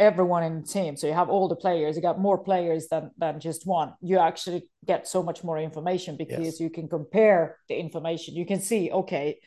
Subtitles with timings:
[0.00, 0.96] everyone in the team.
[0.96, 3.94] So you have all the players, you got more players than than just one.
[4.00, 6.60] You actually get so much more information because yes.
[6.60, 8.34] you can compare the information.
[8.34, 9.38] You can see, okay,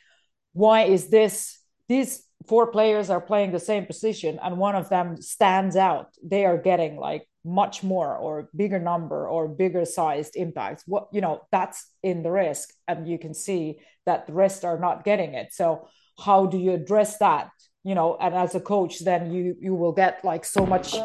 [0.54, 5.22] why is this these four players are playing the same position and one of them
[5.22, 6.08] stands out.
[6.24, 10.84] They are getting like much more or bigger number or bigger sized impacts.
[10.86, 12.70] What you know, that's in the risk.
[12.88, 15.54] And you can see that the rest are not getting it.
[15.54, 15.88] So
[16.20, 17.50] how do you address that?
[17.84, 20.96] You know and as a coach then you you will get like so much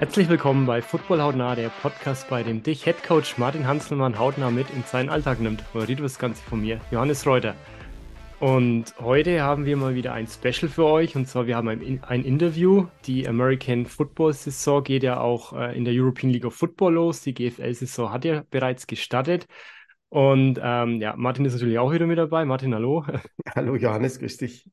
[0.00, 4.50] Herzlich willkommen bei Football Hautnah, der Podcast, bei dem dich Head Coach Martin Hanselmann hautnah
[4.50, 5.62] mit in seinen Alltag nimmt.
[5.74, 7.54] Moderiert das Ganze von mir, Johannes Reuter.
[8.40, 11.14] Und heute haben wir mal wieder ein Special für euch.
[11.16, 12.86] Und zwar, wir haben ein, ein Interview.
[13.04, 17.20] Die American Football Saison geht ja auch äh, in der European League of Football los.
[17.20, 19.46] Die GFL-Saison hat ja bereits gestartet.
[20.10, 22.44] Und ähm, ja, Martin ist natürlich auch wieder mit dabei.
[22.44, 23.06] Martin, hallo.
[23.54, 24.68] Hallo Johannes, grüß dich.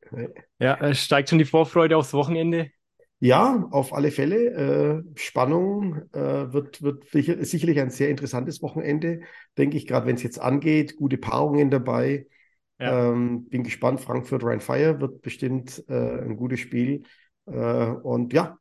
[0.59, 2.71] Ja, äh, steigt schon die Vorfreude aufs Wochenende?
[3.19, 5.03] Ja, auf alle Fälle.
[5.15, 9.21] Äh, Spannung äh, wird, wird sicherlich ein sehr interessantes Wochenende,
[9.57, 10.97] denke ich, gerade wenn es jetzt angeht.
[10.97, 12.27] Gute Paarungen dabei.
[12.79, 13.11] Ja.
[13.11, 14.01] Ähm, bin gespannt.
[14.01, 17.03] Frankfurt Rhein Fire wird bestimmt äh, ein gutes Spiel.
[17.45, 18.57] Äh, und ja,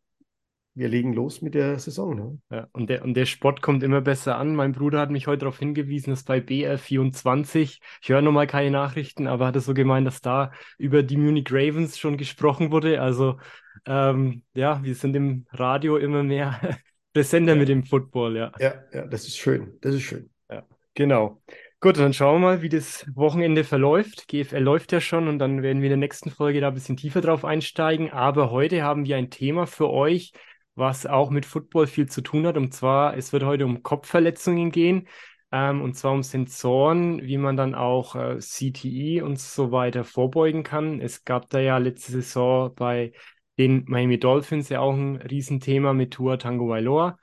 [0.77, 2.15] wir legen los mit der Saison.
[2.15, 2.39] Ne?
[2.51, 4.55] Ja, und, der, und der Sport kommt immer besser an.
[4.55, 9.27] Mein Bruder hat mich heute darauf hingewiesen, dass bei BR24, ich höre nochmal keine Nachrichten,
[9.27, 13.01] aber hat es so gemeint, dass da über die Munich Ravens schon gesprochen wurde.
[13.01, 13.39] Also
[13.87, 16.61] ähm, ja, wir sind im Radio immer mehr
[17.15, 17.59] präsenter ja.
[17.59, 18.53] mit dem Football, ja.
[18.61, 19.79] Ja, ja, das ist schön.
[19.81, 20.29] Das ist schön.
[20.51, 20.63] Ja,
[20.95, 21.41] genau.
[21.81, 24.29] Gut, dann schauen wir mal, wie das Wochenende verläuft.
[24.29, 26.97] GFL läuft ja schon und dann werden wir in der nächsten Folge da ein bisschen
[26.97, 28.11] tiefer drauf einsteigen.
[28.11, 30.33] Aber heute haben wir ein Thema für euch,
[30.77, 32.57] was auch mit Football viel zu tun hat.
[32.57, 35.09] Und zwar, es wird heute um Kopfverletzungen gehen.
[35.53, 40.63] Ähm, und zwar um Sensoren, wie man dann auch äh, CTE und so weiter vorbeugen
[40.63, 41.01] kann.
[41.01, 43.13] Es gab da ja letzte Saison bei
[43.59, 47.19] den Miami Dolphins ja auch ein Riesenthema mit Tua Tango Vailoa.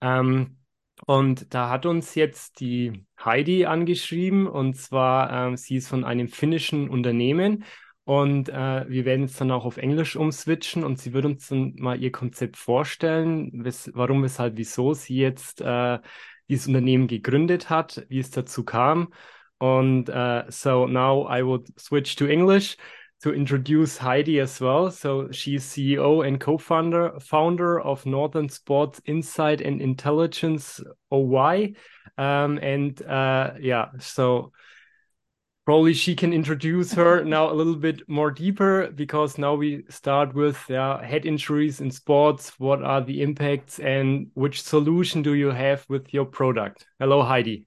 [0.00, 0.58] Ähm,
[1.06, 6.28] und da hat uns jetzt die Heidi angeschrieben und zwar, ähm, sie ist von einem
[6.28, 7.64] finnischen Unternehmen
[8.08, 11.74] und äh, wir werden jetzt dann auch auf Englisch umswitchen und sie wird uns dann
[11.76, 15.98] mal ihr Konzept vorstellen, wes warum, weshalb, wieso sie jetzt äh,
[16.48, 19.12] dieses Unternehmen gegründet hat, wie es dazu kam.
[19.58, 22.78] Und uh, so now I would switch to English
[23.20, 24.90] to introduce Heidi as well.
[24.90, 31.74] So she's CEO and co-founder founder of Northern Sports Insight and Intelligence OY.
[32.16, 34.52] Um, and uh, yeah, so
[35.68, 40.34] probably she can introduce her now a little bit more deeper because now we start
[40.34, 42.58] with yeah, head injuries in sports.
[42.58, 46.86] What are the impacts and which solution do you have with your product?
[46.98, 47.66] Hello, Heidi.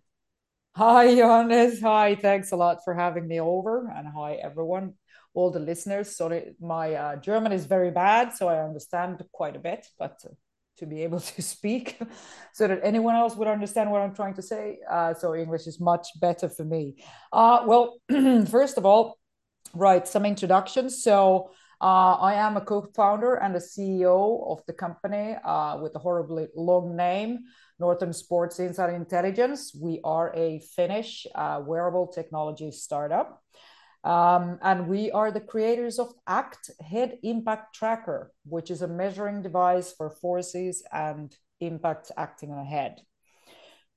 [0.76, 1.80] Hi, Johannes.
[1.82, 3.94] Hi, thanks a lot for having me over.
[3.96, 4.96] And hi, everyone,
[5.36, 6.18] all the listeners.
[6.18, 10.34] Sorry, my uh, German is very bad, so I understand quite a bit, but uh,
[10.82, 11.98] to be able to speak
[12.54, 14.80] so that anyone else would understand what I'm trying to say.
[14.90, 17.02] Uh, so English is much better for me.
[17.32, 18.02] Uh, well,
[18.48, 19.18] first of all,
[19.74, 21.04] right, some introductions.
[21.04, 26.00] So uh, I am a co-founder and a CEO of the company uh, with a
[26.00, 27.40] horribly long name,
[27.80, 29.74] Northern Sports Insight Intelligence.
[29.74, 33.42] We are a Finnish uh, wearable technology startup.
[34.04, 39.42] Um, and we are the creators of ACT Head Impact Tracker, which is a measuring
[39.44, 43.00] device for forces and impact acting on a head.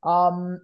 [0.03, 0.61] Um,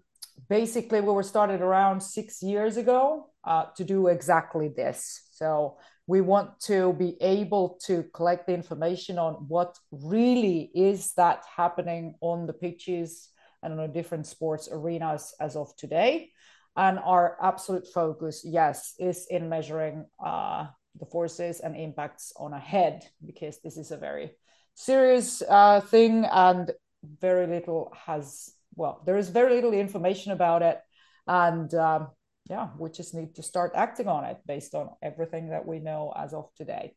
[0.49, 5.23] basically, we were started around six years ago uh, to do exactly this.
[5.33, 11.45] So we want to be able to collect the information on what really is that
[11.57, 13.31] happening on the pitches
[13.63, 16.31] and on different sports arenas as of today
[16.77, 20.67] and our absolute focus, yes, is in measuring uh,
[20.99, 24.33] the forces and impacts on a head because this is a very
[24.75, 26.73] serious uh, thing and
[27.21, 30.81] very little has well there is very little information about it.
[31.27, 32.09] And um,
[32.49, 36.13] yeah we just need to start acting on it based on everything that we know
[36.17, 36.95] as of today.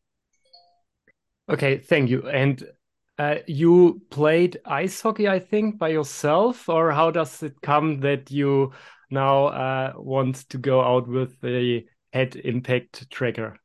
[1.50, 2.28] Okay thank you.
[2.30, 2.64] And
[3.20, 8.32] uh, you played ice hockey i think by yourself or how does it come that
[8.32, 8.72] you
[9.10, 13.58] now uh, wants to go out with the head impact tracker.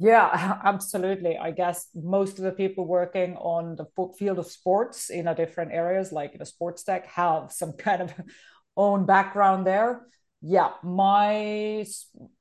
[0.00, 1.36] Yeah, absolutely.
[1.36, 3.86] I guess most of the people working on the
[4.18, 8.14] field of sports in a different areas, like a sports tech, have some kind of
[8.76, 10.06] own background there.
[10.42, 11.84] Yeah, my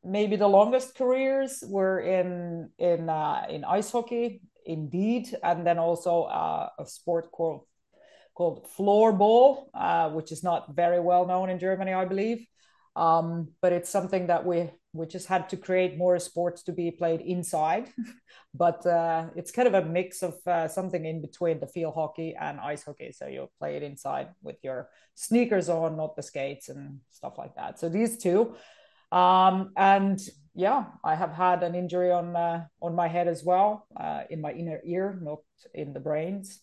[0.05, 6.23] maybe the longest careers were in in uh, in ice hockey, indeed, and then also
[6.23, 7.65] uh, a sport called
[8.39, 12.47] called floorball, uh, which is not very well known in Germany, I believe.
[12.95, 16.89] Um, but it's something that we we just had to create more sports to be
[16.89, 17.89] played inside.
[18.63, 22.33] but uh, it's kind of a mix of uh, something in between the field hockey
[22.39, 23.11] and ice hockey.
[23.11, 27.55] So you play it inside with your sneakers on, not the skates and stuff like
[27.55, 27.77] that.
[27.77, 28.55] So these two.
[29.11, 30.17] Um, and
[30.55, 34.39] yeah, I have had an injury on uh, on my head as well, uh, in
[34.39, 35.43] my inner ear, not
[35.73, 36.61] in the brains.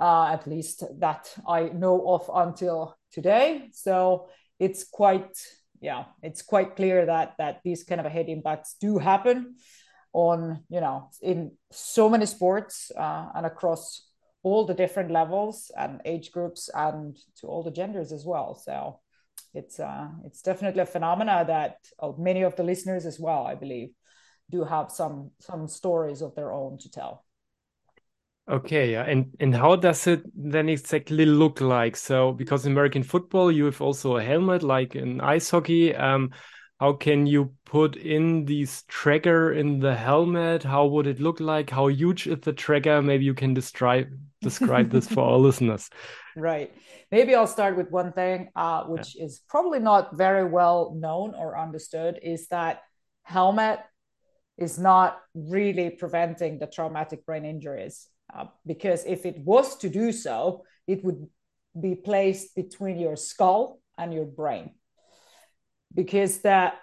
[0.00, 3.68] Uh, at least that I know of until today.
[3.72, 5.36] So it's quite
[5.80, 9.56] yeah, it's quite clear that that these kind of head impacts do happen
[10.12, 14.08] on you know in so many sports uh, and across
[14.42, 18.54] all the different levels and age groups and to all the genders as well.
[18.54, 19.00] So
[19.54, 23.54] it's uh, it's definitely a phenomena that uh, many of the listeners as well, I
[23.54, 23.90] believe,
[24.50, 27.24] do have some some stories of their own to tell.
[28.50, 29.04] Okay, yeah.
[29.04, 31.96] And and how does it then exactly look like?
[31.96, 35.94] So because in American football you have also a helmet like in ice hockey.
[35.94, 36.32] Um,
[36.80, 40.64] how can you put in this tracker in the helmet?
[40.64, 41.70] How would it look like?
[41.70, 43.00] How huge is the tracker?
[43.02, 44.08] Maybe you can describe
[44.40, 45.88] describe this for our listeners.
[46.34, 46.72] Right.
[47.12, 49.26] Maybe I'll start with one thing, uh, which yeah.
[49.26, 52.80] is probably not very well known or understood, is that
[53.22, 53.80] helmet
[54.58, 58.08] is not really preventing the traumatic brain injuries.
[58.32, 61.26] Uh, because if it was to do so, it would
[61.80, 64.74] be placed between your skull and your brain.
[65.94, 66.74] Because that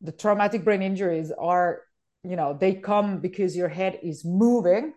[0.00, 1.82] the traumatic brain injuries are,
[2.22, 4.94] you know, they come because your head is moving,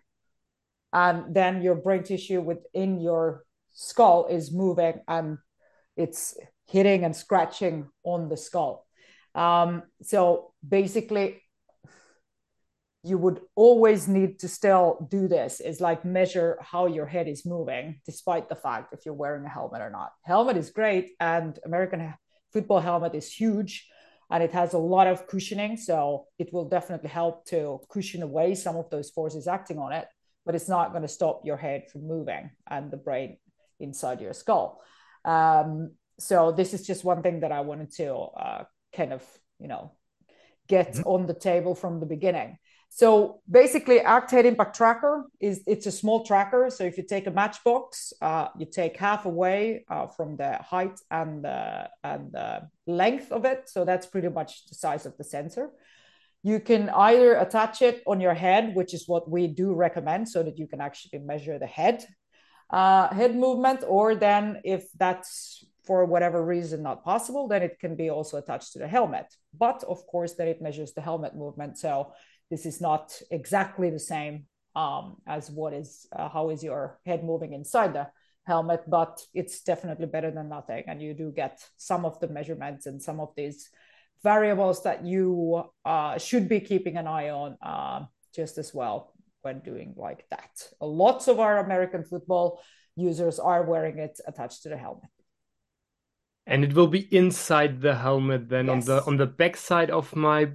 [0.92, 5.38] and then your brain tissue within your skull is moving and
[5.98, 8.86] it's hitting and scratching on the skull.
[9.36, 11.42] Um, so basically,
[13.04, 17.46] you would always need to still do this is like measure how your head is
[17.46, 20.12] moving despite the fact if you're wearing a helmet or not.
[20.24, 22.14] Helmet is great and american
[22.52, 23.88] football helmet is huge
[24.32, 28.56] and it has a lot of cushioning so it will definitely help to cushion away
[28.56, 30.08] some of those forces acting on it
[30.46, 33.38] but it's not going to stop your head from moving and the brain
[33.80, 34.82] inside your skull.
[35.26, 38.64] Um, so this is just one thing that i wanted to uh,
[38.96, 39.24] kind of
[39.60, 39.92] you know
[40.68, 41.08] get mm-hmm.
[41.08, 42.58] on the table from the beginning
[42.96, 46.70] so basically, Act Head Impact Tracker is it's a small tracker.
[46.70, 51.00] So if you take a matchbox, uh, you take half away uh, from the height
[51.10, 53.68] and the and the length of it.
[53.68, 55.72] So that's pretty much the size of the sensor.
[56.44, 60.44] You can either attach it on your head, which is what we do recommend, so
[60.44, 62.06] that you can actually measure the head
[62.70, 67.96] uh, head movement, or then if that's for whatever reason not possible, then it can
[67.96, 69.26] be also attached to the helmet.
[69.58, 71.78] But of course, then it measures the helmet movement.
[71.78, 72.14] So
[72.54, 74.46] this is not exactly the same
[74.76, 78.08] um, as what is uh, how is your head moving inside the
[78.46, 80.84] helmet, but it's definitely better than nothing.
[80.88, 83.70] And you do get some of the measurements and some of these
[84.24, 88.06] variables that you uh, should be keeping an eye on uh,
[88.36, 90.54] just as well when doing like that.
[90.80, 92.62] Lots of our American football
[92.96, 95.13] users are wearing it attached to the helmet.
[96.46, 98.74] And it will be inside the helmet then yes.
[98.74, 100.50] on the on the back side of my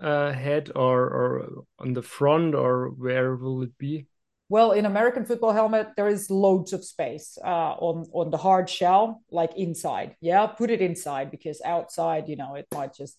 [0.00, 4.06] uh, head or or on the front or where will it be?
[4.48, 8.70] Well, in American football helmet, there is loads of space uh, on on the hard
[8.70, 10.16] shell, like inside.
[10.20, 13.18] Yeah, put it inside because outside, you know, it might just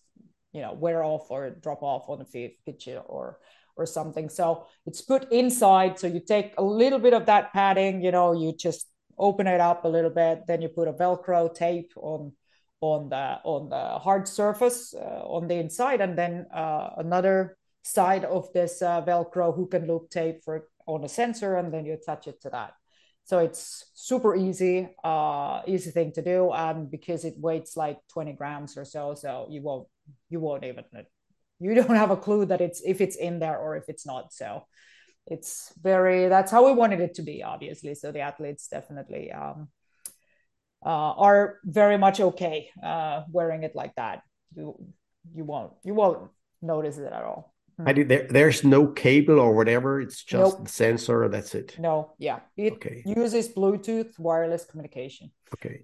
[0.54, 3.40] you know wear off or drop off on the pitch or
[3.75, 4.30] or something.
[4.30, 6.00] So it's put inside.
[6.00, 9.59] So you take a little bit of that padding, you know, you just open it
[9.59, 10.44] up a little bit.
[10.47, 12.33] Then you put a Velcro tape on
[12.80, 18.26] on the on the hard surface uh, on the inside, and then uh, another side
[18.26, 21.94] of this uh, Velcro hook and loop tape for on a sensor, and then you
[21.94, 22.74] attach it to that.
[23.24, 28.33] So it's super easy, uh, easy thing to do, and because it weighs like 20
[28.33, 29.88] grams or so, so you won't
[30.30, 30.86] you won't even
[31.59, 34.33] you don't have a clue that it's if it's in there or if it's not.
[34.33, 34.66] So
[35.30, 37.94] it's very that's how we wanted it to be obviously.
[37.96, 39.69] So the athletes definitely um,
[40.86, 44.24] uh, are very much okay uh, wearing it like that.
[44.56, 44.76] You
[45.34, 46.30] you won't you won't
[46.62, 47.54] notice it at all.
[47.86, 50.02] I did, there, there's no cable or whatever.
[50.02, 50.66] It's just nope.
[50.66, 51.30] the sensor.
[51.30, 51.78] That's it.
[51.78, 52.40] No yeah.
[52.56, 53.04] It okay.
[53.06, 55.31] uses bluetooth wireless communication.
[55.54, 55.84] Okay.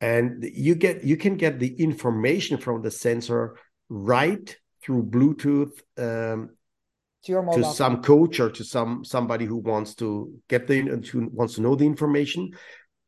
[0.00, 3.56] And you get you can get the information from the sensor
[3.88, 6.50] right through bluetooth um,
[7.24, 10.80] to your mobile to some coach or to some somebody who wants to get the
[11.10, 12.50] who wants to know the information?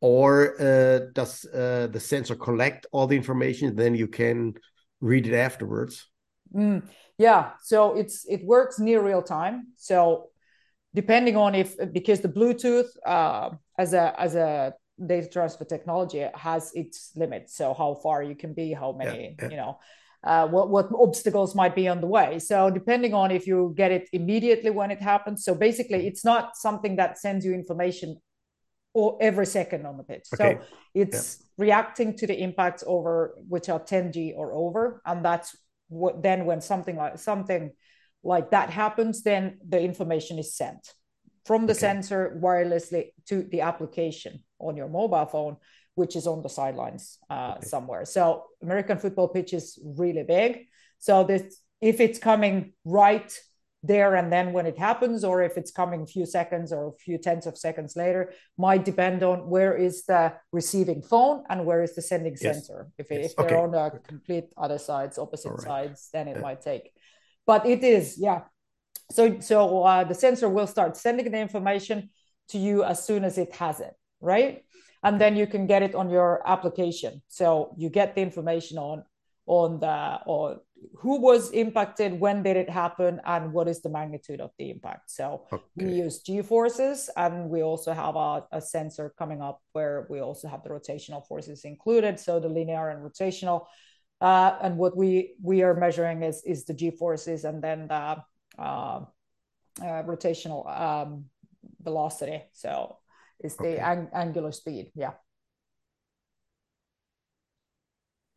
[0.01, 4.53] Or uh, does uh, the sensor collect all the information then you can
[5.01, 6.07] read it afterwards?
[6.53, 7.51] Mm, yeah.
[7.63, 9.67] So it's it works near real time.
[9.77, 10.29] So
[10.93, 16.71] depending on if because the bluetooth uh, as a as a data transfer technology has
[16.73, 17.55] its limits.
[17.55, 19.49] So how far you can be, how many, yeah, yeah.
[19.49, 19.79] you know,
[20.25, 22.39] uh, what what obstacles might be on the way.
[22.39, 25.43] So depending on if you get it immediately when it happens.
[25.45, 28.19] So basically, it's not something that sends you information
[28.93, 30.27] or every second on the pitch.
[30.33, 30.57] Okay.
[30.57, 30.65] So
[30.95, 31.65] it's yeah.
[31.65, 35.55] reacting to the impacts over which are 10G or over, and that's
[35.89, 37.71] what then when something like something
[38.23, 40.93] like that happens, then the information is sent
[41.45, 41.79] from the okay.
[41.79, 45.57] sensor wirelessly to the application on your mobile phone,
[45.95, 47.67] which is on the sidelines uh, okay.
[47.67, 48.05] somewhere.
[48.05, 50.67] So American football pitch is really big.
[50.99, 53.31] So this, if it's coming right
[53.81, 56.91] there and then when it happens, or if it's coming a few seconds or a
[56.93, 61.83] few tenths of seconds later, might depend on where is the receiving phone and where
[61.83, 62.41] is the sending yes.
[62.41, 62.89] sensor.
[62.97, 63.33] If, yes.
[63.37, 65.61] if they're on the complete other sides, opposite right.
[65.61, 66.41] sides, then it yeah.
[66.41, 66.91] might take.
[67.45, 68.41] But it is, yeah,
[69.11, 72.09] so, so uh, the sensor will start sending the information
[72.49, 74.63] to you as soon as it has it, right?
[75.05, 77.21] And then you can get it on your application.
[77.27, 79.03] So you get the information on
[79.45, 80.61] on the or
[80.97, 85.11] who was impacted, when did it happen, and what is the magnitude of the impact.
[85.11, 85.63] So okay.
[85.75, 90.19] we use G forces, and we also have a, a sensor coming up where we
[90.19, 92.19] also have the rotational forces included.
[92.19, 93.65] So the linear and rotational.
[94.21, 98.17] Uh, and what we we are measuring is is the G forces, and then the
[98.57, 99.01] uh,
[99.81, 101.25] uh, rotational um,
[101.81, 102.41] velocity.
[102.53, 102.97] So
[103.39, 103.77] it's the okay.
[103.77, 104.91] ang- angular speed.
[104.95, 105.13] Yeah.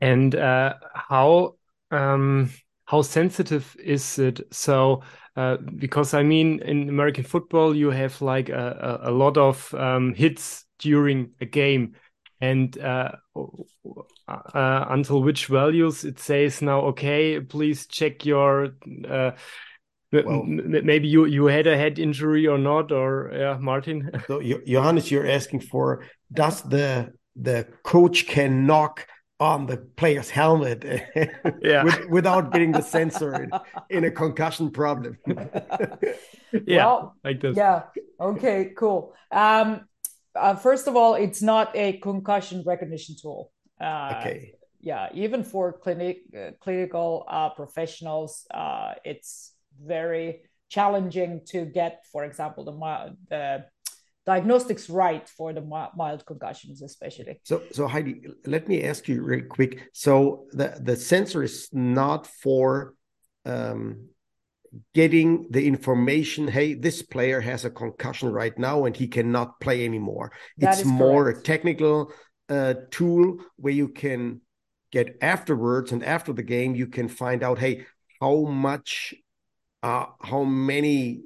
[0.01, 1.57] And uh, how
[1.91, 2.51] um,
[2.85, 4.41] how sensitive is it?
[4.53, 5.03] So
[5.37, 9.73] uh, because I mean, in American football, you have like a, a, a lot of
[9.75, 11.95] um, hits during a game,
[12.41, 13.13] and uh,
[14.29, 18.71] uh, until which values it says now, okay, please check your
[19.09, 19.33] uh,
[20.13, 24.11] well, maybe you you had a head injury or not, or yeah, Martin.
[24.27, 29.07] so, Johannes, you're asking for does the the coach can knock
[29.41, 30.85] on the player's helmet
[31.63, 31.85] yeah.
[31.85, 33.51] with, without getting the sensor in,
[33.91, 35.17] in a concussion problem.
[36.67, 37.57] yeah, well, like this.
[37.57, 37.83] Yeah.
[38.21, 38.73] Okay.
[38.77, 39.15] Cool.
[39.31, 39.83] Um,
[40.35, 43.53] uh, first of all, it's not a concussion recognition tool.
[43.81, 44.55] Uh, okay.
[44.81, 49.53] Yeah, even for clinic uh, clinical uh, professionals, uh, it's
[49.85, 53.65] very challenging to get, for example, the, the
[54.27, 57.41] diagnostics right for the mild concussions, especially.
[57.45, 59.89] So, so Heidi, let me ask you real quick.
[59.93, 62.95] So the the sensor is not for
[63.47, 64.09] um,
[64.95, 66.49] getting the information.
[66.49, 70.33] Hey, this player has a concussion right now and he cannot play anymore.
[70.59, 71.39] That it's more correct.
[71.39, 72.13] a technical
[72.49, 74.41] uh, tool where you can
[74.91, 77.59] get afterwards and after the game you can find out.
[77.59, 77.87] Hey,
[78.21, 79.15] how much
[79.83, 81.23] uh, how many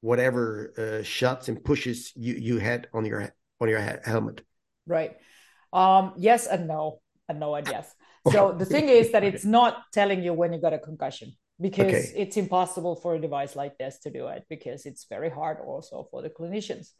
[0.00, 4.42] whatever uh, shots and pushes you you had on your on your helmet?
[4.86, 5.16] Right.
[5.72, 7.92] Um yes and no and no and yes.
[8.30, 12.10] So the thing is that it's not telling you when you got a concussion because
[12.10, 12.12] okay.
[12.14, 16.06] it's impossible for a device like this to do it because it's very hard also
[16.10, 16.90] for the clinicians.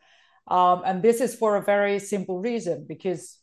[0.48, 3.38] Um, and this is for a very simple reason because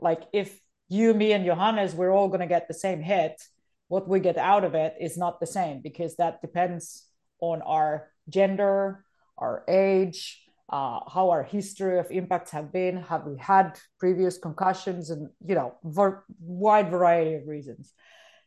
[0.00, 0.58] like if
[0.88, 3.42] you me and johannes we're all going to get the same hit
[3.88, 7.06] what we get out of it is not the same because that depends
[7.40, 9.04] on our gender,
[9.36, 15.10] our age, uh, how our history of impacts have been, have we had previous concussions,
[15.10, 17.92] and you know, for wide variety of reasons.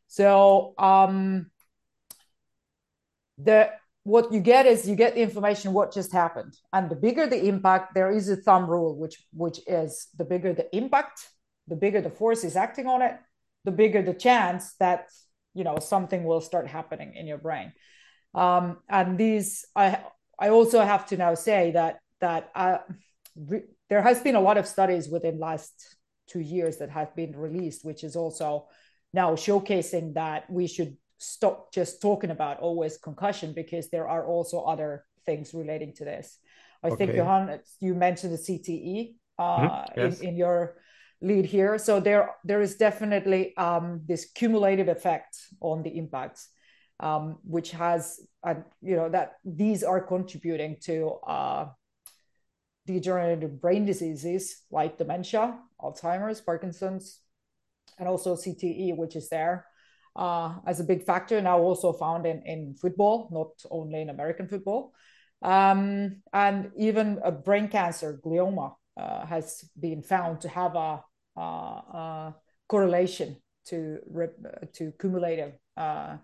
[0.07, 1.51] So um,
[3.37, 3.69] the
[4.03, 7.45] what you get is you get the information what just happened, and the bigger the
[7.45, 11.29] impact, there is a thumb rule which which is the bigger the impact,
[11.67, 13.15] the bigger the force is acting on it,
[13.63, 15.09] the bigger the chance that
[15.57, 17.73] you know something will start happening in your brain
[18.35, 19.99] um, and these i
[20.39, 22.77] i also have to now say that that uh,
[23.35, 25.97] re- there has been a lot of studies within last
[26.27, 28.67] two years that have been released which is also
[29.13, 34.61] now showcasing that we should stop just talking about always concussion because there are also
[34.61, 36.37] other things relating to this
[36.83, 36.97] i okay.
[36.97, 39.99] think johan you mentioned the cte uh, mm-hmm.
[39.99, 40.19] yes.
[40.19, 40.75] in, in your
[41.21, 41.77] lead here.
[41.77, 46.49] So there, there is definitely um, this cumulative effect on the impacts,
[46.99, 51.65] um, which has, uh, you know, that these are contributing to uh,
[52.85, 57.19] degenerative brain diseases like dementia, Alzheimer's, Parkinson's,
[57.99, 59.65] and also CTE, which is there
[60.17, 64.47] uh, as a big factor now also found in, in football, not only in American
[64.47, 64.93] football.
[65.43, 71.03] Um, and even a brain cancer, glioma, uh, has been found to have a, a
[72.67, 73.99] correlation to
[74.73, 76.17] to cumulative uh,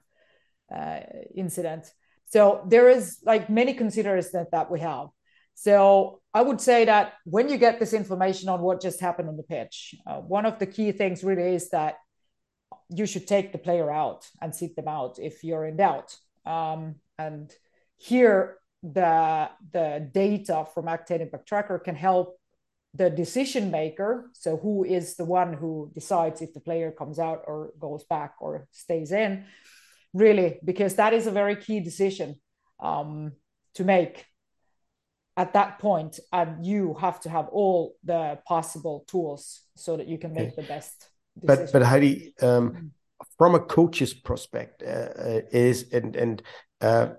[0.73, 0.99] uh,
[1.35, 1.91] incidents.
[2.25, 5.07] So there is like many considerations that, that we have.
[5.55, 9.37] So I would say that when you get this information on what just happened on
[9.37, 11.95] the pitch, uh, one of the key things really is that
[12.89, 16.15] you should take the player out and sit them out if you're in doubt.
[16.45, 17.53] Um, and
[17.97, 22.35] here, the the data from ACT Head Impact Tracker can help
[22.93, 24.29] the decision maker.
[24.33, 28.35] So who is the one who decides if the player comes out or goes back
[28.39, 29.45] or stays in?
[30.13, 32.35] Really, because that is a very key decision
[32.79, 33.33] um,
[33.75, 34.25] to make
[35.35, 40.19] at that point, and you have to have all the possible tools so that you
[40.19, 41.07] can make the best
[41.41, 42.89] but but Heidi, um, mm.
[43.37, 46.43] from a coach's perspective, uh, is and and
[46.81, 47.09] uh,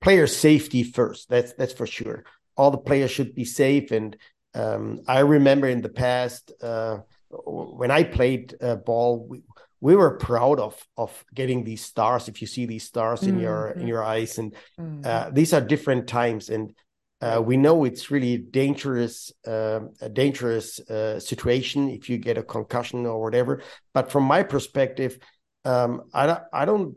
[0.00, 1.28] player safety first.
[1.28, 2.24] That's that's for sure.
[2.56, 3.90] All the players should be safe.
[3.90, 4.16] And
[4.56, 6.98] um, I remember in the past uh,
[7.30, 9.42] when I played uh, ball, we,
[9.80, 12.28] we were proud of of getting these stars.
[12.28, 13.34] If you see these stars mm-hmm.
[13.34, 13.88] in your in mm-hmm.
[13.88, 15.02] your eyes, and mm-hmm.
[15.04, 16.74] uh, these are different times, and
[17.20, 22.42] uh, we know it's really dangerous, uh, a dangerous uh, situation if you get a
[22.42, 23.62] concussion or whatever.
[23.94, 25.18] But from my perspective,
[25.64, 26.96] um, I I don't,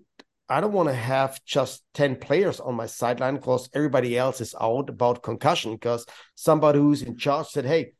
[0.50, 4.56] I don't want to have just ten players on my sideline because everybody else is
[4.60, 5.74] out about concussion.
[5.74, 7.94] Because somebody who's in charge said, "Hey,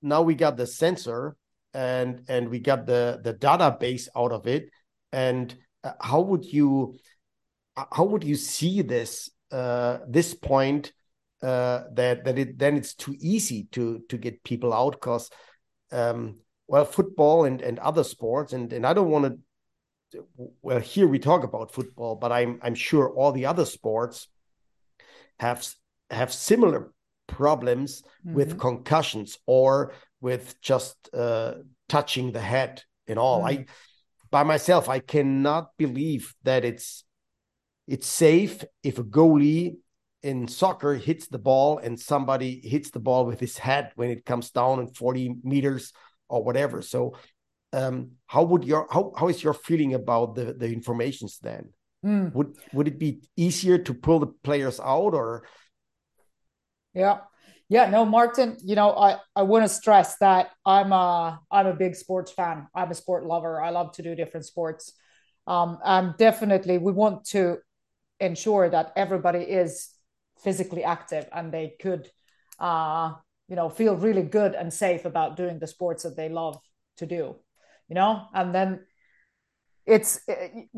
[0.00, 1.36] now we got the sensor
[1.74, 4.70] and and we got the the database out of it."
[5.12, 6.96] And uh, how would you,
[7.76, 10.92] how would you see this uh, this point?
[11.42, 15.30] uh, that that it then it's too easy to to get people out because
[15.92, 19.38] um, well football and and other sports and and I don't want to
[20.62, 24.28] well here we talk about football but I'm I'm sure all the other sports
[25.38, 25.66] have
[26.10, 26.92] have similar
[27.26, 28.34] problems mm-hmm.
[28.34, 31.54] with concussions or with just uh,
[31.88, 33.62] touching the head and all mm-hmm.
[33.62, 33.66] I
[34.30, 37.04] by myself I cannot believe that it's
[37.86, 39.76] it's safe if a goalie
[40.22, 44.26] in soccer hits the ball and somebody hits the ball with his head when it
[44.26, 45.92] comes down in 40 meters
[46.28, 47.16] or whatever so
[47.72, 51.72] um, how would your how, how is your feeling about the the informations then?
[52.04, 52.32] Mm.
[52.32, 55.44] would would it be easier to pull the players out or?
[56.94, 57.18] Yeah.
[57.68, 61.74] Yeah no martin you know i i want to stress that i'm a i'm a
[61.74, 62.66] big sports fan.
[62.74, 63.60] I'm a sport lover.
[63.60, 64.92] I love to do different sports.
[65.46, 67.58] Um and definitely we want to
[68.18, 69.90] ensure that everybody is
[70.42, 72.08] physically active and they could
[72.58, 73.12] uh,
[73.48, 76.58] you know feel really good and safe about doing the sports that they love
[76.96, 77.36] to do
[77.90, 78.26] you know?
[78.32, 78.80] And then
[79.86, 80.68] it's it,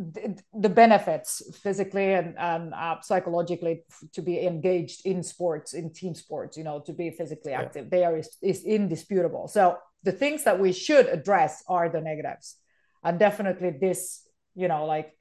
[0.54, 6.56] the benefits physically and, and uh, psychologically to be engaged in sports in team sports
[6.56, 7.90] you know to be physically active yeah.
[7.90, 9.48] they are is, is indisputable.
[9.48, 12.56] So the things that we should address are the negatives.
[13.04, 15.12] And definitely this you know like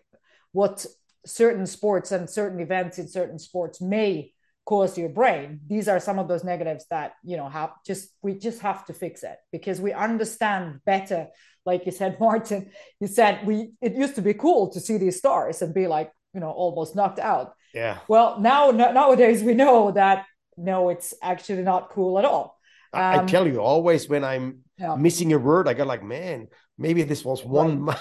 [0.51, 0.85] what
[1.25, 4.33] certain sports and certain events in certain sports may
[4.71, 5.59] cause your brain.
[5.67, 8.93] These are some of those negatives that you know have just we just have to
[8.93, 11.27] fix it because we understand better
[11.65, 15.17] like you said martin you said we it used to be cool to see these
[15.17, 17.47] stars and be like you know almost knocked out.
[17.73, 17.97] Yeah.
[18.07, 22.57] Well now no, nowadays we know that no it's actually not cool at all.
[22.93, 24.45] Um, I, tell you always when i'm
[24.77, 24.95] yeah.
[24.95, 27.97] missing a word i got like man maybe this was one right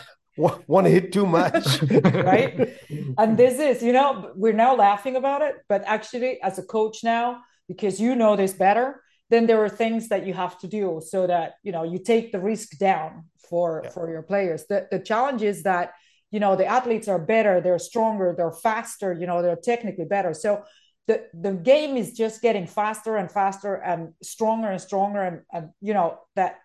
[0.67, 1.83] one hit too much.
[2.31, 2.75] Right?
[3.19, 7.03] And this is you know we're now laughing about it but actually as a coach
[7.05, 11.01] now because you know this better then there are things that you have to do
[11.05, 13.91] so that you know you take the risk down for yeah.
[13.91, 14.67] for your players.
[14.69, 15.93] The, the challenge is that
[16.31, 20.35] you know the athletes are better they're stronger they're faster you know they're technically better.
[20.35, 20.65] So
[21.07, 25.71] the the game is just getting faster and faster and stronger and stronger and, and
[25.81, 26.59] you know that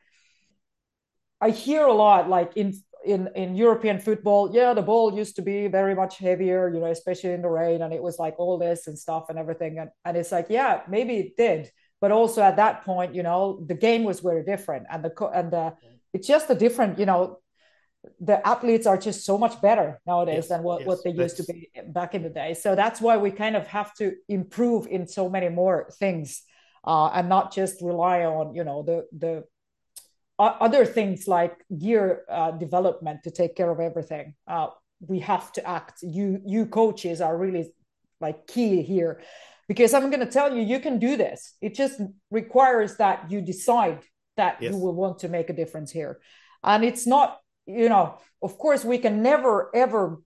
[1.42, 2.74] I hear a lot like in
[3.06, 6.88] in in European football, yeah, the ball used to be very much heavier, you know,
[6.88, 9.90] especially in the rain, and it was like all this and stuff and everything, and
[10.04, 13.76] and it's like, yeah, maybe it did, but also at that point, you know, the
[13.76, 15.74] game was very different, and the and the
[16.14, 17.40] it's just a different, you know,
[18.20, 21.38] the athletes are just so much better nowadays yes, than what, yes, what they used
[21.38, 22.54] to be back in the day.
[22.54, 26.44] So that's why we kind of have to improve in so many more things,
[26.86, 29.44] uh, and not just rely on you know the the
[30.38, 34.36] other things like gear uh, development to take care of everything.
[34.48, 34.68] Uh,
[35.00, 36.00] we have to act.
[36.02, 37.72] You you coaches are really
[38.22, 39.22] like key here
[39.68, 41.56] because i'm going to tell you you can do this.
[41.62, 44.00] It just requires that you decide
[44.38, 44.72] that yes.
[44.72, 46.20] you will want to make a difference here.
[46.64, 50.22] And it's not you know of course we can never ever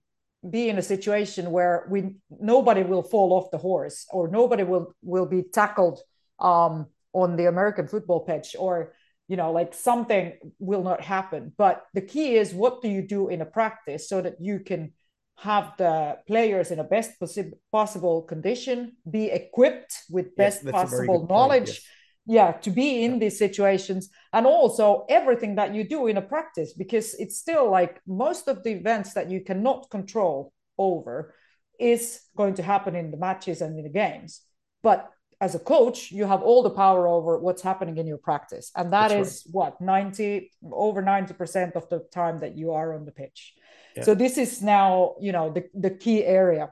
[0.48, 4.94] be in a situation where we nobody will fall off the horse or nobody will
[5.02, 6.00] will be tackled
[6.38, 8.92] um, on the american football pitch or
[9.30, 10.24] you know like something
[10.58, 14.20] will not happen but the key is what do you do in a practice so
[14.20, 14.92] that you can
[15.40, 20.82] have the players in a best possi- possible condition, be equipped with best Yes, that's
[20.84, 21.66] a very possible good point, knowledge.
[21.68, 21.80] yes.
[22.26, 26.74] Yeah, to be in these situations, and also everything that you do in a practice,
[26.74, 31.34] because it's still like most of the events that you cannot control over
[31.78, 34.42] is going to happen in the matches and in the games.
[34.82, 38.70] But as a coach, you have all the power over what's happening in your practice,
[38.76, 42.94] and that That's is what ninety over ninety percent of the time that you are
[42.94, 43.54] on the pitch.
[43.96, 44.04] Yeah.
[44.04, 46.70] So this is now, you know, the, the key area.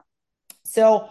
[0.64, 1.08] So,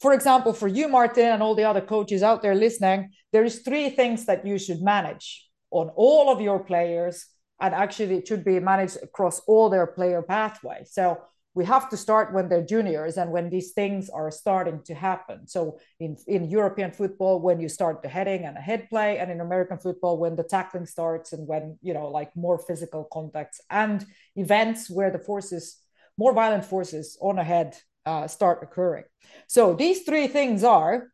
[0.00, 3.60] for example, for you, Martin, and all the other coaches out there listening, there is
[3.60, 7.26] three things that you should manage on all of your players,
[7.60, 10.82] and actually it should be managed across all their player pathway.
[10.84, 11.18] So
[11.56, 15.48] we have to start when they're juniors and when these things are starting to happen.
[15.48, 19.30] So in, in European football, when you start the heading and a head play, and
[19.30, 23.58] in American football, when the tackling starts and when, you know, like more physical contacts
[23.70, 24.04] and
[24.36, 25.78] events where the forces,
[26.18, 29.04] more violent forces on a head uh, start occurring.
[29.48, 31.08] So these three things are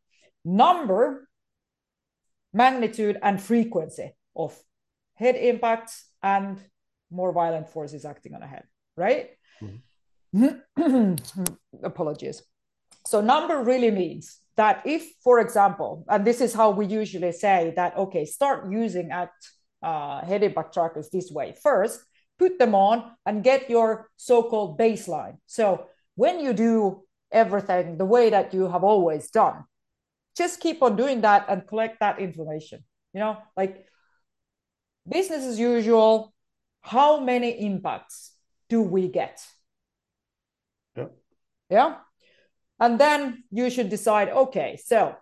[0.44, 1.28] number,
[2.52, 4.60] magnitude, and frequency of
[5.14, 6.58] head impacts and
[7.12, 8.64] more violent forces acting on a head,
[8.96, 9.30] right?
[11.82, 12.42] apologies.
[13.06, 17.72] So number really means that if, for example, and this is how we usually say
[17.76, 19.30] that, okay, start using at
[19.82, 21.54] uh, head impact trackers this way.
[21.62, 22.04] First,
[22.38, 25.38] put them on and get your so-called baseline.
[25.46, 29.64] So when you do everything the way that you have always done,
[30.36, 32.84] just keep on doing that and collect that information.
[33.12, 33.86] You know, like
[35.08, 36.32] business as usual.
[36.80, 38.32] How many impacts
[38.68, 39.40] do we get?
[41.72, 41.94] Yeah.
[42.78, 45.16] And then you should decide okay, so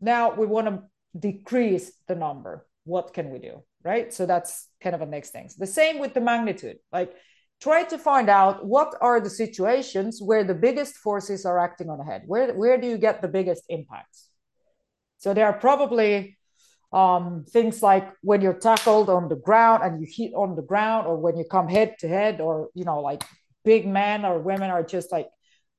[0.00, 0.82] now we want to
[1.16, 2.66] decrease the number.
[2.84, 3.62] What can we do?
[3.84, 4.12] Right.
[4.12, 5.48] So that's kind of a next thing.
[5.56, 6.78] The same with the magnitude.
[6.92, 7.12] Like
[7.60, 12.00] try to find out what are the situations where the biggest forces are acting on
[12.00, 12.22] a head.
[12.26, 14.28] Where, where do you get the biggest impacts?
[15.18, 16.38] So there are probably
[16.92, 21.06] um, things like when you're tackled on the ground and you hit on the ground,
[21.06, 23.22] or when you come head to head, or you know, like
[23.64, 25.28] big men or women are just like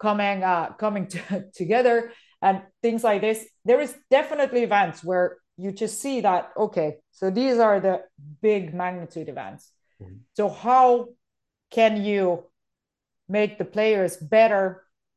[0.08, 1.20] coming uh, coming to,
[1.62, 2.12] together
[2.42, 3.40] and things like this.
[3.70, 5.26] There is definitely events where
[5.64, 7.96] you just see that okay so these are the
[8.42, 9.64] big magnitude events.
[10.02, 10.20] Mhm.
[10.38, 10.88] so how
[11.78, 12.24] can you
[13.40, 14.66] make the players better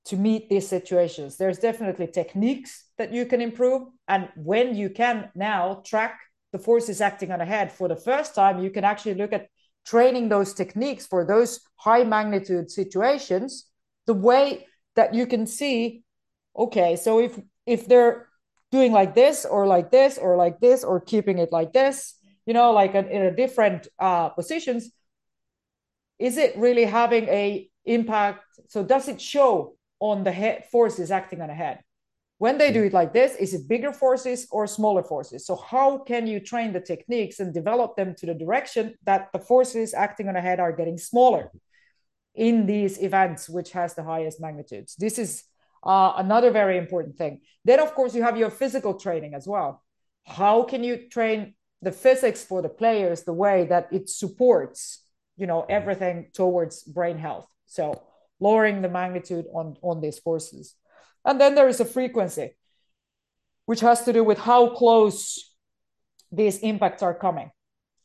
[0.09, 1.37] to meet these situations?
[1.37, 3.83] There's definitely techniques that you can improve.
[4.15, 6.15] And when you can now track
[6.53, 9.49] the forces acting on a head for the first time you can actually look at
[9.85, 13.51] training those techniques for those high magnitude situations
[14.07, 14.67] the way
[14.97, 16.03] that you can see
[16.57, 18.29] okay so if if they're
[18.73, 22.15] doing like this or like this or like this or keeping it like this
[22.47, 24.91] you know like in, in a different uh, positions
[26.19, 28.45] is it really having a impact?
[28.69, 31.81] So does it show on the head forces acting on a head?
[32.39, 35.47] When they do it like this is it bigger forces or smaller forces?
[35.47, 39.39] So how can you train the techniques and develop them to the direction that the
[39.39, 41.51] forces acting on a head are getting smaller
[42.37, 44.95] in these events which has the highest magnitudes.
[44.97, 45.45] This is
[45.83, 47.41] uh, another very important thing.
[47.65, 49.83] Then of course you have your physical training as well.
[50.25, 55.03] How can you train the physics for the players the way that it supports
[55.37, 57.47] you know everything towards brain health?
[57.67, 58.03] So
[58.41, 60.75] lowering the magnitude on on these forces
[61.27, 62.57] and then there is a frequency,
[63.67, 65.53] which has to do with how close
[66.31, 67.51] these impacts are coming.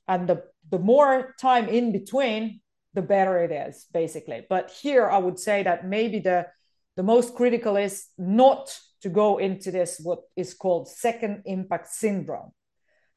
[0.07, 2.61] And the, the more time in between,
[2.93, 4.45] the better it is, basically.
[4.49, 6.47] But here I would say that maybe the,
[6.95, 12.51] the most critical is not to go into this, what is called second impact syndrome.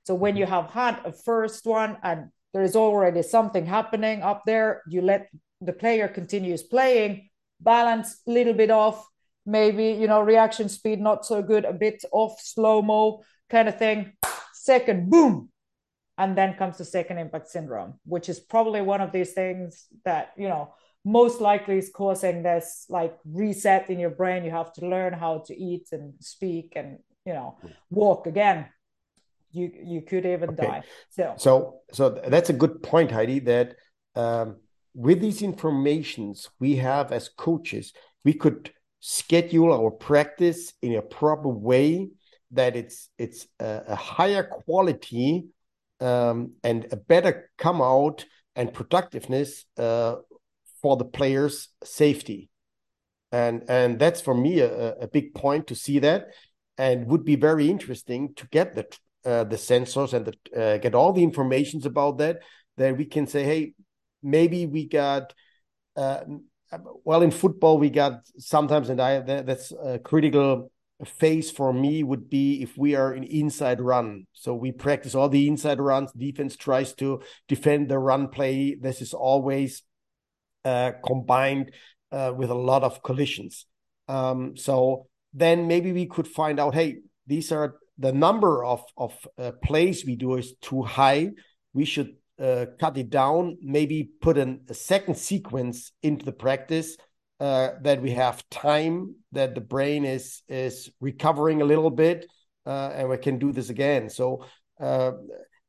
[0.05, 0.41] So when mm-hmm.
[0.41, 5.03] you have had a first one and there is already something happening up there, you
[5.03, 5.29] let
[5.61, 7.29] the player continues playing,
[7.61, 9.05] balance a little bit off,
[9.47, 13.79] maybe you know reaction speed not so good a bit off slow mo kind of
[13.79, 14.13] thing
[14.55, 15.51] second boom
[16.18, 20.33] and then comes the second impact syndrome which is probably one of these things that
[20.37, 20.72] you know
[21.05, 24.44] most likely is causing this like reset in your brain.
[24.44, 27.59] You have to learn how to eat and speak and you know
[27.90, 28.66] walk again.
[29.53, 30.66] You you could even Okay.
[30.66, 30.83] die.
[31.11, 33.77] So So, so that's a good point, Heidi, that
[34.16, 34.57] um,
[34.94, 37.92] with these informations we have as coaches,
[38.24, 42.09] we could schedule our practice in a proper way
[42.53, 45.48] that it's it's a, a higher quality
[46.00, 48.24] um, and a better come out
[48.57, 50.16] and productiveness uh,
[50.80, 52.50] for the players' safety.
[53.33, 56.28] And and that's for me a, a big point to see that,
[56.78, 58.87] and would be very interesting to get the
[59.24, 62.42] uh, the sensors and the, uh, get all the informations about that.
[62.76, 63.74] That we can say, hey,
[64.22, 65.35] maybe we got
[65.96, 66.20] uh,
[67.04, 70.70] well, in football, we got sometimes, and I that, that's a critical
[71.05, 74.27] phase for me would be if we are an inside run.
[74.33, 76.12] So we practice all the inside runs.
[76.12, 78.75] Defense tries to defend the run play.
[78.75, 79.83] This is always
[80.64, 81.73] uh, combined
[82.12, 83.67] uh, with a lot of collisions.
[84.09, 89.12] Um, so then maybe we could find out, hey, these are the number of of
[89.38, 91.31] uh, plays we do is too high.
[91.73, 93.59] We should uh, cut it down.
[93.62, 96.97] Maybe put an, a second sequence into the practice
[97.44, 102.24] uh, that we have time that the brain is is recovering a little bit,
[102.64, 104.09] uh, and we can do this again.
[104.09, 104.46] So,
[104.80, 105.12] uh,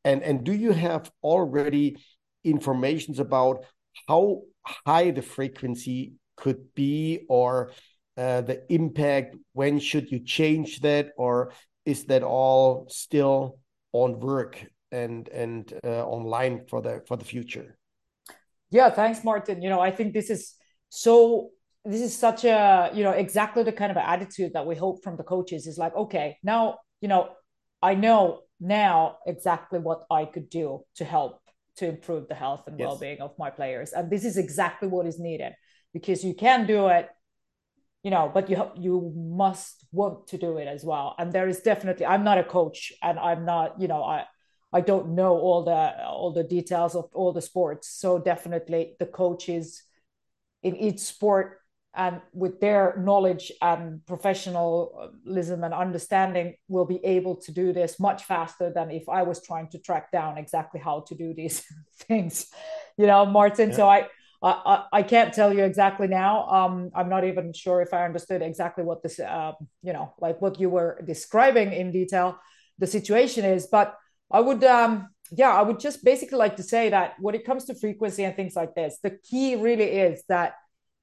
[0.05, 1.97] and and do you have already
[2.45, 3.65] informations about
[4.07, 4.43] how
[4.85, 7.71] high the frequency could be, or
[8.15, 9.35] uh, the impact?
[9.51, 11.51] When should you change that, or
[11.83, 13.59] is that all still
[13.91, 17.75] on work and and uh, online for the for the future?
[18.69, 19.61] Yeah, thanks, Martin.
[19.61, 20.55] You know, I think this is
[20.88, 21.51] so
[21.86, 25.17] this is such a you know exactly the kind of attitude that we hope from
[25.17, 27.30] the coaches is like okay now you know
[27.82, 31.39] i know now exactly what i could do to help
[31.78, 32.88] to improve the health and yes.
[32.88, 33.91] well-being of my players.
[33.91, 35.54] And this is exactly what is needed
[35.93, 37.10] because you can do it
[38.04, 41.15] you know but you you must want to do it as well.
[41.17, 44.26] And there is definitely i'm not a coach and i'm not you know i
[44.71, 47.89] i don't know all the all the details of all the sports.
[47.89, 49.82] So definitely the coaches
[50.62, 51.60] in each sport
[51.95, 58.23] and with their knowledge and professionalism and understanding will be able to do this much
[58.23, 61.63] faster than if i was trying to track down exactly how to do these
[62.08, 62.47] things
[62.97, 63.75] you know martin yeah.
[63.75, 64.08] so I,
[64.43, 68.41] I i can't tell you exactly now um i'm not even sure if i understood
[68.41, 72.38] exactly what this uh, you know like what you were describing in detail
[72.77, 73.95] the situation is but
[74.31, 77.65] i would um yeah i would just basically like to say that when it comes
[77.65, 80.55] to frequency and things like this the key really is that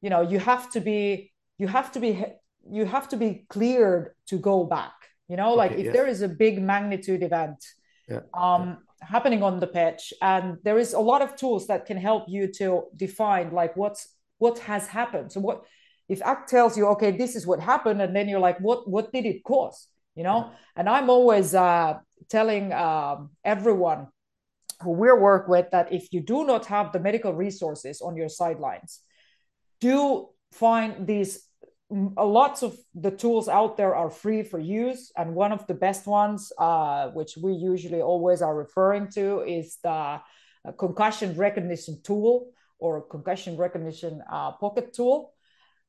[0.02, 2.24] you know you have to be you have to be
[2.70, 4.94] you have to be cleared to go back
[5.28, 5.92] you know like if yes.
[5.94, 7.64] there is a big magnitude event
[8.08, 8.20] yeah.
[8.34, 9.06] um yeah.
[9.06, 12.46] happening on the pitch and there is a lot of tools that can help you
[12.52, 15.62] to define like what's what has happened so what
[16.08, 19.12] if act tells you okay this is what happened and then you're like what what
[19.12, 20.56] did it cause you know yeah.
[20.76, 21.94] and i'm always uh
[22.28, 24.08] telling um, everyone
[24.82, 28.28] who we work with that if you do not have the medical resources on your
[28.28, 29.00] sidelines
[29.82, 31.32] do find these
[31.90, 35.12] lots of the tools out there are free for use.
[35.16, 39.78] And one of the best ones uh, which we usually always are referring to is
[39.82, 45.32] the uh, concussion recognition tool or concussion recognition uh, pocket tool.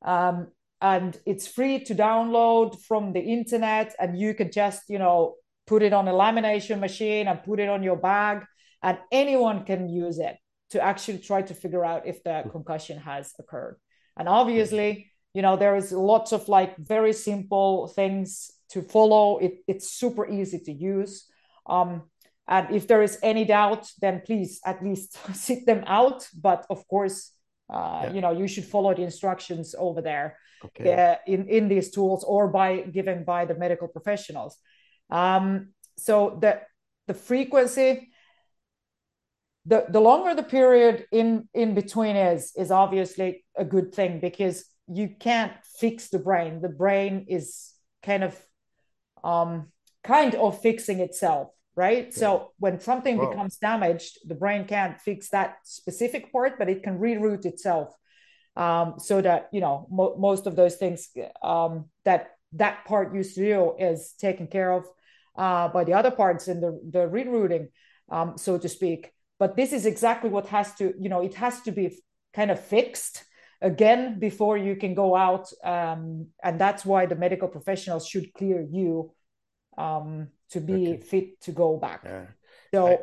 [0.04, 0.48] Um,
[0.80, 5.82] and it's free to download from the internet and you can just you know put
[5.82, 8.44] it on a lamination machine and put it on your bag
[8.82, 10.36] and anyone can use it
[10.70, 13.78] to actually try to figure out if the concussion has occurred
[14.16, 19.38] and obviously, you know, there is lots of like very simple things to follow.
[19.38, 21.26] It, it's super easy to use.
[21.66, 22.02] Um,
[22.46, 26.28] and if there is any doubt, then please at least sit them out.
[26.34, 27.32] But of course,
[27.72, 28.12] uh, yeah.
[28.12, 30.92] you know, you should follow the instructions over there okay.
[30.92, 34.56] uh, in, in these tools or by given by the medical professionals.
[35.10, 36.60] Um, so the
[37.06, 38.10] the frequency
[39.66, 44.64] the the longer the period in in between is is obviously a good thing because
[44.88, 47.72] you can't fix the brain the brain is
[48.02, 48.38] kind of
[49.22, 49.70] um
[50.02, 52.18] kind of fixing itself right yeah.
[52.18, 53.30] so when something wow.
[53.30, 57.94] becomes damaged the brain can't fix that specific part but it can reroute itself
[58.56, 61.08] um, so that you know mo- most of those things
[61.42, 64.84] um, that that part used to do is taken care of
[65.36, 67.68] uh, by the other parts in the the rerouting
[68.10, 71.60] um, so to speak but this is exactly what has to you know it has
[71.62, 71.96] to be
[72.32, 73.24] kind of fixed
[73.60, 78.60] again before you can go out um, and that's why the medical professionals should clear
[78.60, 79.12] you
[79.78, 81.00] um, to be okay.
[81.00, 82.26] fit to go back yeah.
[82.72, 82.98] so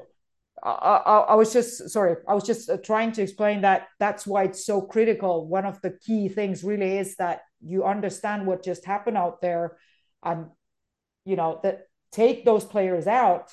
[0.64, 4.28] I, I, I, was just sorry i was just uh, trying to explain that that's
[4.28, 8.64] why it's so critical one of the key things really is that you understand what
[8.64, 9.78] just happened out there
[10.24, 10.48] and
[11.26, 13.52] you know that take those players out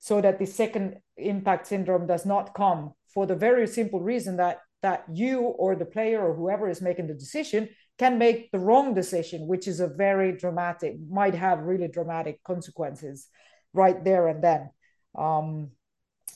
[0.00, 4.58] so that the second impact syndrome does not come for the very simple reason that
[4.82, 8.94] that you or the player or whoever is making the decision can make the wrong
[8.94, 13.28] decision which is a very dramatic might have really dramatic consequences
[13.72, 14.70] right there and then.
[15.16, 15.70] Um,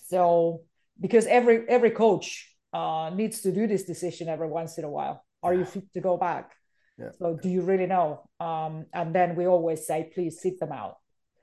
[0.07, 0.63] so
[1.01, 5.25] because every every coach uh, needs to do this decision every once in a while.
[5.43, 6.53] Are you fit to go back?
[6.99, 7.11] Yeah.
[7.19, 8.29] so do you really know?
[8.39, 10.97] Um, and then we always say please sit them out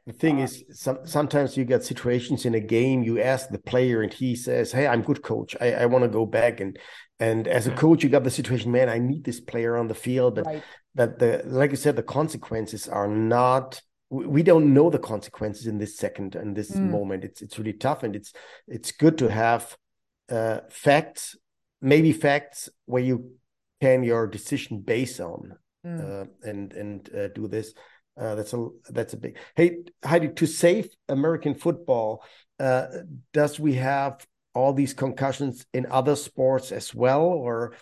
[0.08, 3.04] the thing uh, is, some, sometimes you get situations in a game.
[3.04, 5.56] You ask the player, and he says, "Hey, I'm good, coach.
[5.62, 6.78] I, I want to go back." And
[7.20, 9.94] And as a coach, you got the situation, man, I need this player on the
[9.94, 10.64] field, but right.
[10.96, 15.78] that the like you said, the consequences are not we don't know the consequences in
[15.78, 16.90] this second and this mm.
[16.90, 17.24] moment.
[17.24, 18.34] It's it's really tough, and it's
[18.68, 19.78] it's good to have
[20.30, 21.38] uh, facts,
[21.80, 23.36] maybe facts where you
[23.80, 26.24] can your decision based on, mm.
[26.24, 27.74] uh, and and uh, do this.
[28.20, 29.38] Uh, that's a that's a big.
[29.56, 32.24] Hey Heidi, to save American football,
[32.60, 32.88] uh,
[33.34, 37.74] does we have all these concussions in other sports as well, or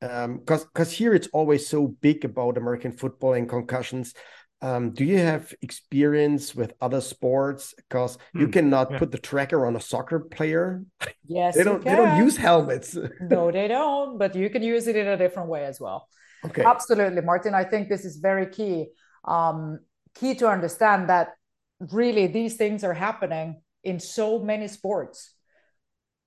[0.00, 4.14] because um, because here it's always so big about American football and concussions.
[4.62, 7.72] Um, do you have experience with other sports?
[7.76, 8.98] Because you hmm, cannot yeah.
[8.98, 10.84] put the tracker on a soccer player.
[11.26, 11.82] Yes, they don't.
[11.82, 12.96] They don't use helmets.
[13.20, 14.18] no, they don't.
[14.18, 16.08] But you can use it in a different way as well.
[16.44, 16.62] Okay.
[16.62, 17.54] Absolutely, Martin.
[17.54, 18.88] I think this is very key.
[19.24, 19.80] Um,
[20.14, 21.34] key to understand that
[21.78, 25.34] really these things are happening in so many sports.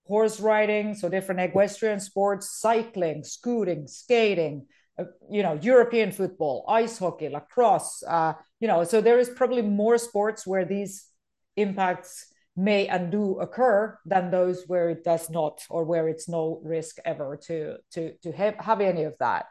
[0.06, 4.68] Horse riding, so different equestrian sports, cycling, scooting, skating,
[5.00, 9.62] uh, you know, European football, ice hockey, lacrosse, uh, you know, so there is probably
[9.62, 11.08] more sports where these
[11.56, 16.62] impacts may and do occur than those where it does not or where it's no
[16.64, 19.46] risk ever to to to have, have any of that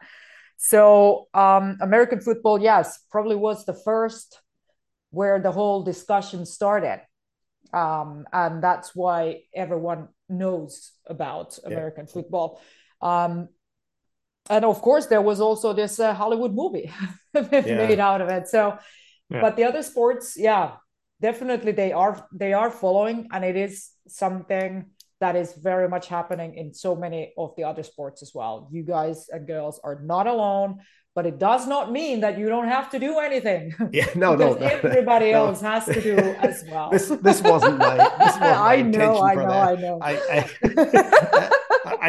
[0.65, 4.39] so um, american football yes probably was the first
[5.11, 7.01] where the whole discussion started
[7.73, 12.13] um, and that's why everyone knows about American yeah.
[12.13, 12.61] football.
[13.01, 13.49] Um,
[14.49, 16.91] and of course, there was also this uh, Hollywood movie
[17.33, 18.47] made out of it.
[18.47, 18.77] So,
[19.29, 19.41] yeah.
[19.41, 20.73] but the other sports, yeah,
[21.21, 24.91] definitely they are they are following, and it is something
[25.23, 28.67] that is very much happening in so many of the other sports as well.
[28.71, 30.79] You guys and girls are not alone
[31.15, 33.73] but it does not mean that you don't have to do anything.
[33.93, 35.45] Yeah, no, no, no, everybody no.
[35.45, 36.89] else has to do as well.
[36.89, 37.95] this this wasn't my.
[37.97, 39.61] This wasn't my I know, I know.
[39.71, 39.95] I know.
[40.01, 40.13] I,
[40.63, 41.49] I,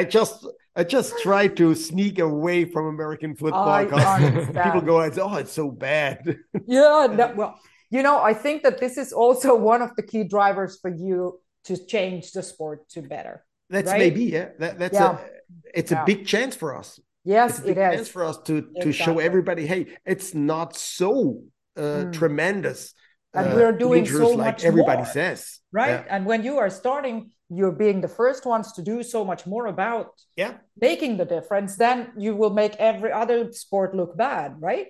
[0.01, 5.37] I, just I just try to sneak away from American football because people go, "Oh,
[5.43, 9.83] it's so bad." yeah, no, well, you know, I think that this is also one
[9.83, 13.45] of the key drivers for you to change the sport to better.
[13.71, 13.99] That's right?
[13.99, 14.51] maybe yeah.
[14.59, 15.19] That, that's yeah.
[15.19, 16.03] a it's yeah.
[16.03, 18.83] a big chance for us Yes, it's a big it chance for us to exactly.
[18.83, 21.43] to show everybody, hey, it's not so
[21.77, 22.13] uh, mm.
[22.13, 22.93] tremendous.
[23.33, 26.05] And uh, we're doing so like much everybody more, says, right?
[26.09, 29.67] And when you are starting, you're being the first ones to do so much more
[29.67, 31.77] about yeah making the difference.
[31.77, 34.89] Then you will make every other sport look bad, right?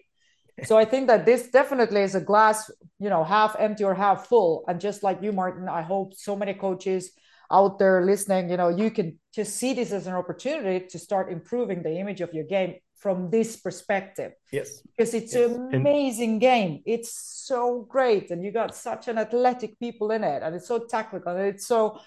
[0.63, 4.29] So I think that this definitely is a glass, you know, half empty or half
[4.29, 4.65] full.
[4.69, 7.11] And just like you, Martin, I hope so many coaches
[7.51, 11.31] out there listening, you know, you can just see this as an opportunity to start
[11.31, 14.33] improving the image of your game from this perspective.
[14.51, 14.81] Yes.
[14.81, 15.51] Because it's yes.
[15.51, 16.83] an amazing game.
[16.87, 17.13] It's
[17.47, 18.31] so great.
[18.31, 20.43] And you got such an athletic people in it.
[20.43, 22.01] And it's so tactical and it's so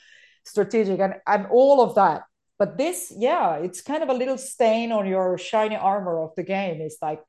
[0.43, 2.23] strategic and, and all of that.
[2.57, 6.43] But this, yeah, it's kind of a little stain on your shiny armor of the
[6.43, 6.81] game.
[6.81, 7.21] It's like,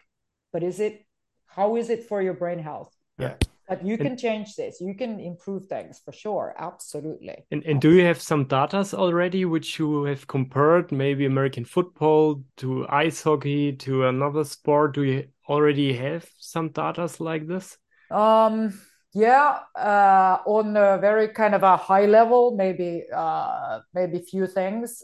[0.51, 1.05] but is it,
[1.49, 2.95] how is it for your brain health?
[3.19, 3.35] Yeah.
[3.69, 4.81] But you can change this.
[4.81, 6.55] You can improve things for sure.
[6.59, 7.45] Absolutely.
[7.51, 12.43] And, and do you have some data already which you have compared, maybe American football
[12.59, 14.95] to ice hockey to another sport?
[14.95, 17.77] Do you already have some data like this?
[18.11, 18.81] Um,
[19.13, 25.03] yeah, uh, on a very kind of a high level, maybe uh, maybe few things.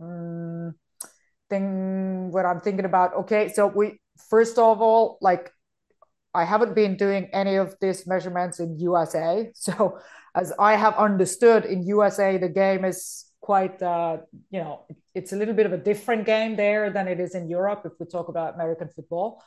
[0.00, 0.74] Um,
[1.50, 3.14] thing what I'm thinking about.
[3.14, 5.50] Okay, so we first of all like
[6.34, 9.50] I haven't been doing any of these measurements in USA.
[9.54, 9.98] So
[10.34, 14.18] as I have understood in USA, the game is quite, uh,
[14.50, 17.48] you know, it's a little bit of a different game there than it is in
[17.48, 19.42] Europe if we talk about American football.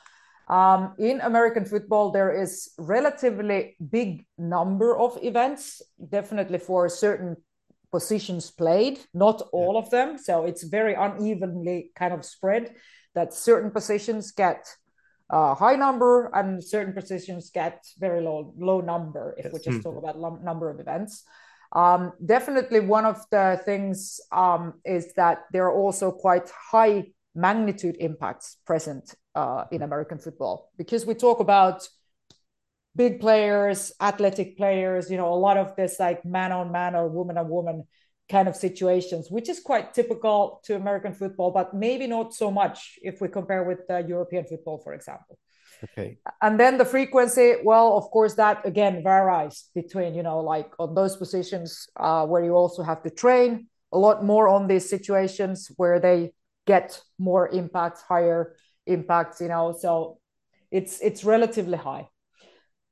[0.47, 7.35] Um, in American football, there is relatively big number of events, definitely for certain
[7.91, 9.79] positions played, not all yeah.
[9.79, 10.17] of them.
[10.17, 12.75] So it's very unevenly kind of spread
[13.13, 14.65] that certain positions get
[15.29, 19.53] uh, high number and certain positions get very low low number if yes.
[19.53, 19.83] we just mm.
[19.83, 21.23] talk about l- number of events
[21.73, 27.97] um, definitely one of the things um, is that there are also quite high magnitude
[27.99, 31.87] impacts present uh, in american football because we talk about
[32.95, 37.07] big players athletic players you know a lot of this like man on man or
[37.09, 37.83] woman on woman
[38.29, 42.99] kind of situations, which is quite typical to American football, but maybe not so much
[43.01, 45.37] if we compare with uh, European football, for example.
[45.83, 46.17] Okay.
[46.41, 50.95] And then the frequency, well, of course, that again varies between, you know, like on
[50.95, 55.71] those positions uh, where you also have to train a lot more on these situations
[55.77, 56.33] where they
[56.65, 58.55] get more impacts, higher
[58.85, 59.75] impacts, you know.
[59.79, 60.19] So
[60.71, 62.09] it's it's relatively high.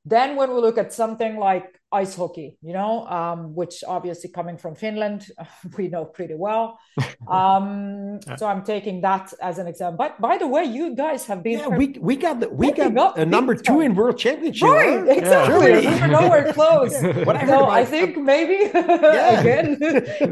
[0.06, 4.58] Then when we look at something like ice hockey, you know, um, which obviously coming
[4.58, 5.28] from Finland,
[5.78, 6.80] we know pretty well.
[7.28, 9.98] Um, so I'm taking that as an example.
[9.98, 13.18] But by the way, you guys have been yeah, we we got the we got
[13.18, 14.70] a number two in world championship.
[14.70, 15.18] Right, right?
[15.18, 15.84] exactly.
[15.84, 16.02] Yeah.
[16.02, 16.94] We're nowhere close.
[17.26, 19.66] what I, so I think maybe again,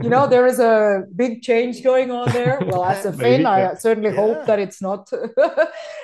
[0.04, 2.60] you know, there is a big change going on there.
[2.62, 4.24] Well, as a Finn, I certainly yeah.
[4.24, 5.12] hope that it's not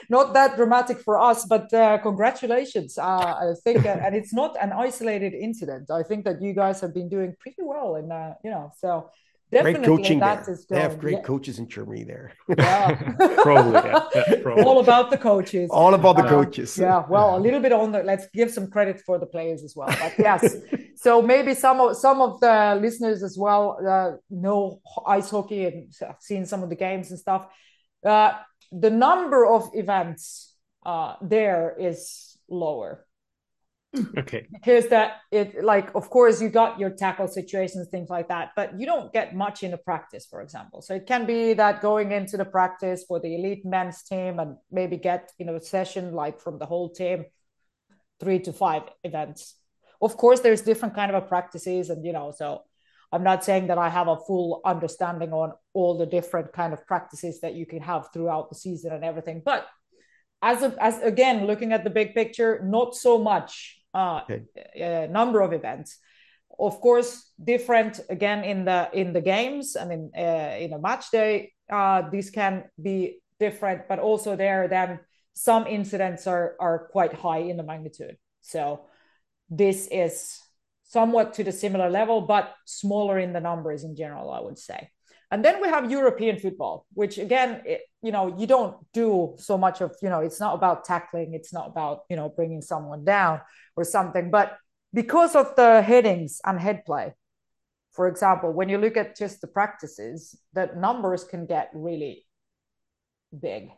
[0.10, 1.46] not that dramatic for us.
[1.46, 5.90] But uh, congratulations, uh, I think, uh, and it's not an isolated incident.
[5.90, 9.10] I think that you guys have been doing pretty well in that, you know, so
[9.52, 10.58] Definitely great coaching there.
[10.70, 11.22] They have great yeah.
[11.22, 12.34] coaches in Germany there.
[12.56, 13.14] Yeah.
[13.42, 14.08] probably, yeah.
[14.14, 15.72] yeah probably, All about the coaches.
[15.72, 16.78] All about the uh, coaches.
[16.78, 17.04] Yeah.
[17.10, 18.04] Well, a little bit on the.
[18.04, 19.88] Let's give some credit for the players as well.
[19.88, 20.56] But yes,
[20.96, 25.92] so maybe some of some of the listeners as well uh, know ice hockey and
[26.02, 27.48] have seen some of the games and stuff.
[28.06, 28.34] Uh,
[28.72, 30.54] the number of events
[30.86, 33.04] uh, there is lower
[34.18, 34.48] okay.
[34.54, 38.80] Because that it like of course you got your tackle situations things like that but
[38.80, 40.82] you don't get much in the practice for example.
[40.82, 44.58] So it can be that going into the practice for the elite men's team and
[44.72, 47.26] maybe get you know a session like from the whole team
[48.20, 49.56] three to five events.
[50.02, 52.64] Of course there's different kind of practices and you know so
[53.12, 56.86] i'm not saying that i have a full understanding on all the different kind of
[56.86, 59.68] practices that you can have throughout the season and everything but
[60.42, 64.44] as a, as again looking at the big picture not so much uh, okay.
[64.76, 65.98] a number of events.
[66.60, 71.12] Of course, different again in the in the games and in uh, in a match
[71.12, 71.54] day.
[71.72, 75.00] Uh, these can be different, but also there then
[75.34, 78.18] some incidents are are quite high in the magnitude.
[78.42, 78.88] So
[79.50, 80.40] this is
[80.84, 84.90] somewhat to the similar level, but smaller in the numbers in general, I would say.
[85.32, 89.58] And then we have European football, which again, it, you know, you don't do so
[89.58, 93.06] much of, you know, it's not about tackling, it's not about, you know, bringing someone
[93.06, 93.42] down
[93.76, 94.32] or something.
[94.32, 94.58] But
[94.92, 97.14] because of the headings and head play,
[97.92, 102.26] for example, when you look at just the practices, the numbers can get really
[103.38, 103.70] big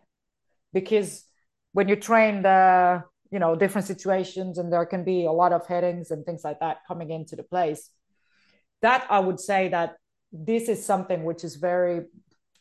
[0.74, 1.26] because
[1.74, 5.66] when you train the, you know, different situations and there can be a lot of
[5.68, 7.90] headings and things like that coming into the place.
[8.82, 9.96] That I would say that
[10.32, 12.06] this is something which is very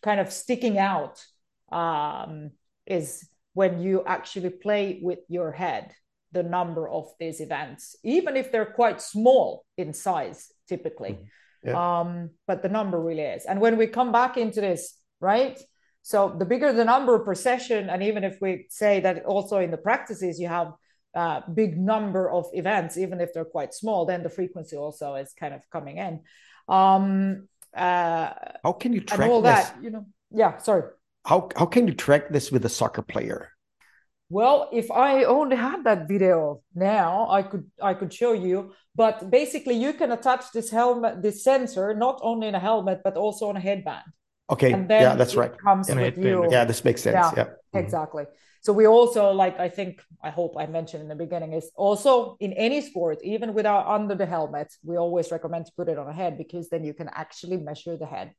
[0.03, 1.25] kind of sticking out
[1.71, 2.51] um,
[2.87, 5.93] is when you actually play with your head
[6.33, 11.69] the number of these events even if they're quite small in size typically mm-hmm.
[11.69, 12.01] yeah.
[12.01, 15.61] um, but the number really is and when we come back into this right
[16.03, 19.71] so the bigger the number per session and even if we say that also in
[19.71, 20.73] the practices you have
[21.15, 25.33] a big number of events even if they're quite small then the frequency also is
[25.39, 26.21] kind of coming in
[26.69, 28.33] um, uh,
[28.65, 29.69] how can you track all this?
[29.71, 29.83] that?
[29.83, 30.59] You know, yeah.
[30.59, 30.83] Sorry.
[31.25, 33.53] How how can you track this with a soccer player?
[34.31, 38.73] Well, if I only had that video now, I could I could show you.
[38.95, 43.17] But basically, you can attach this helmet, this sensor, not only in a helmet but
[43.17, 44.05] also on a headband.
[44.51, 44.71] Okay.
[44.71, 45.57] yeah, that's right.
[45.59, 45.95] Comes yeah.
[45.95, 46.49] with you.
[46.51, 47.15] Yeah, this makes sense.
[47.15, 47.45] Yeah, yeah.
[47.45, 47.79] Mm-hmm.
[48.63, 52.37] So we also like I think I hope I mentioned in the beginning is also
[52.41, 56.09] in any sport, even without under the helmet, we always recommend to put it on
[56.09, 58.35] a head because then you can actually measure the head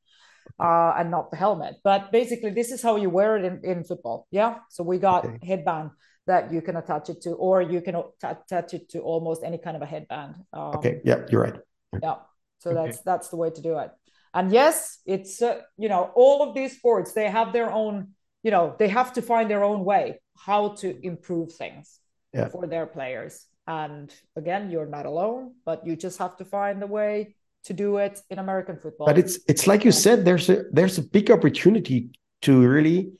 [0.60, 1.76] uh, and not the helmet.
[1.82, 4.26] But basically, this is how you wear it in, in football.
[4.30, 4.58] Yeah.
[4.70, 5.38] So we got okay.
[5.44, 5.90] headband
[6.26, 9.76] that you can attach it to, or you can attach it to almost any kind
[9.76, 10.36] of a headband.
[10.52, 11.00] Um, okay.
[11.04, 11.58] Yeah, you're right.
[12.00, 12.16] Yeah.
[12.58, 12.86] So okay.
[12.86, 13.90] that's that's the way to do it.
[14.34, 18.50] And yes, it's uh, you know all of these sports they have their own you
[18.50, 22.00] know they have to find their own way how to improve things
[22.32, 22.48] yeah.
[22.48, 23.46] for their players.
[23.66, 27.98] And again you're not alone but you just have to find a way to do
[27.98, 29.06] it in american football.
[29.06, 32.10] But it's it's like you said there's a there's a big opportunity
[32.42, 33.12] to really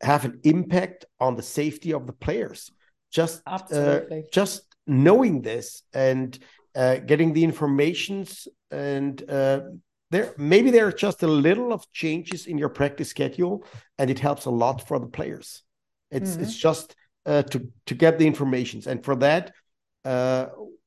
[0.00, 2.70] have an impact on the safety of the players.
[3.10, 4.00] Just uh,
[4.32, 6.38] just knowing this and
[6.74, 9.60] uh, getting the informations and uh,
[10.10, 13.64] there maybe there are just a little of changes in your practice schedule
[13.98, 15.62] and it helps a lot for the players.
[16.10, 16.42] It's mm-hmm.
[16.42, 16.94] it's just
[17.26, 18.86] uh, to to get the informations.
[18.86, 19.52] And for that
[20.04, 20.46] uh,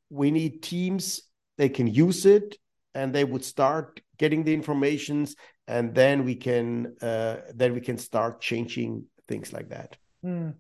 [0.10, 1.22] we need teams.
[1.58, 2.58] They can use it
[2.96, 5.36] and they would start getting the informations
[5.68, 9.98] and then we can uh, then we can start changing things like that.
[10.26, 10.54] Mm.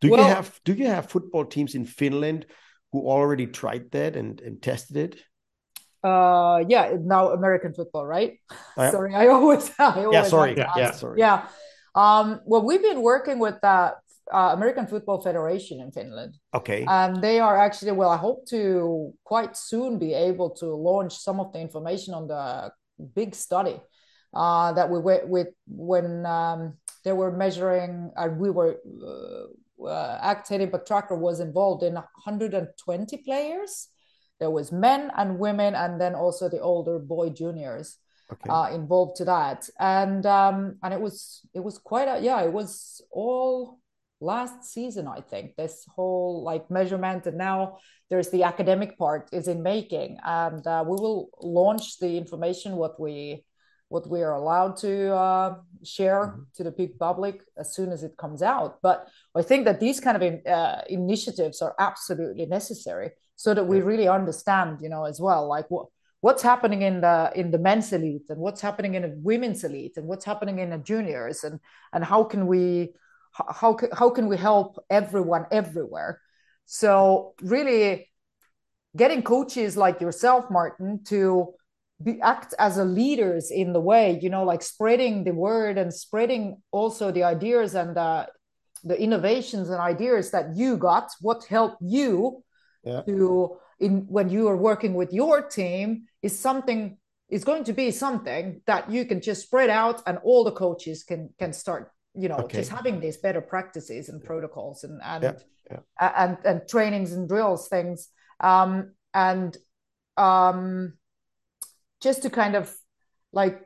[0.00, 2.46] do well, you have do you have football teams in finland
[2.92, 5.20] who already tried that and, and tested it
[6.06, 8.38] uh yeah now american football right?
[8.76, 11.18] Uh, sorry i always, I always yeah sorry yeah, yeah sorry.
[11.18, 11.46] Yeah.
[11.94, 13.94] Um well we've been working with the
[14.38, 16.32] uh, american football federation in finland.
[16.54, 16.84] Okay.
[16.86, 21.40] And they are actually well i hope to quite soon be able to launch some
[21.40, 22.44] of the information on the
[23.14, 23.76] big study
[24.34, 26.60] uh that we went with when um
[27.04, 28.72] they were measuring and we were
[29.12, 29.46] uh,
[29.96, 33.88] uh, acting but tracker was involved in 120 players
[34.38, 37.96] there was men and women and then also the older boy juniors
[38.30, 38.50] okay.
[38.50, 39.68] uh, involved to that.
[39.78, 43.78] And um, and it was it was quite a yeah it was all
[44.18, 47.26] last season i think this whole like measurement.
[47.26, 47.78] And now
[48.10, 50.18] there's the academic part is in making.
[50.24, 53.44] And uh, we will launch the information what we
[53.88, 56.42] what we are allowed to uh, share mm-hmm.
[56.56, 58.78] to the big public as soon as it comes out.
[58.82, 63.66] But i think that these kind of in, uh, initiatives are absolutely necessary so that
[63.66, 65.86] we really understand you know as well like what
[66.20, 69.96] what's happening in the in the men's elite and what's happening in the women's elite
[69.96, 71.60] and what's happening in the juniors and
[71.92, 72.92] and how can we
[73.32, 76.20] how, how can we help everyone everywhere?
[76.64, 78.08] So really
[78.96, 81.54] getting coaches like yourself martin to
[82.02, 85.92] be, act as a leaders in the way you know like spreading the word and
[85.92, 88.26] spreading also the ideas and the,
[88.84, 92.42] the innovations and ideas that you got what helped you
[92.86, 93.02] yeah.
[93.02, 96.96] to in when you are working with your team is something
[97.28, 101.02] is going to be something that you can just spread out and all the coaches
[101.02, 102.58] can can start you know okay.
[102.58, 105.32] just having these better practices and protocols and and yeah.
[106.00, 106.12] Yeah.
[106.26, 108.08] and and trainings and drills things
[108.40, 109.56] um and
[110.16, 110.94] um
[112.00, 112.74] just to kind of
[113.32, 113.60] like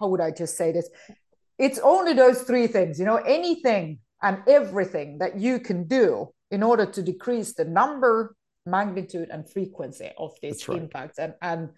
[0.00, 0.88] how would i just say this
[1.58, 6.62] it's only those three things you know anything and everything that you can do in
[6.62, 8.36] order to decrease the number,
[8.66, 10.78] magnitude, and frequency of these right.
[10.78, 11.70] impacts and and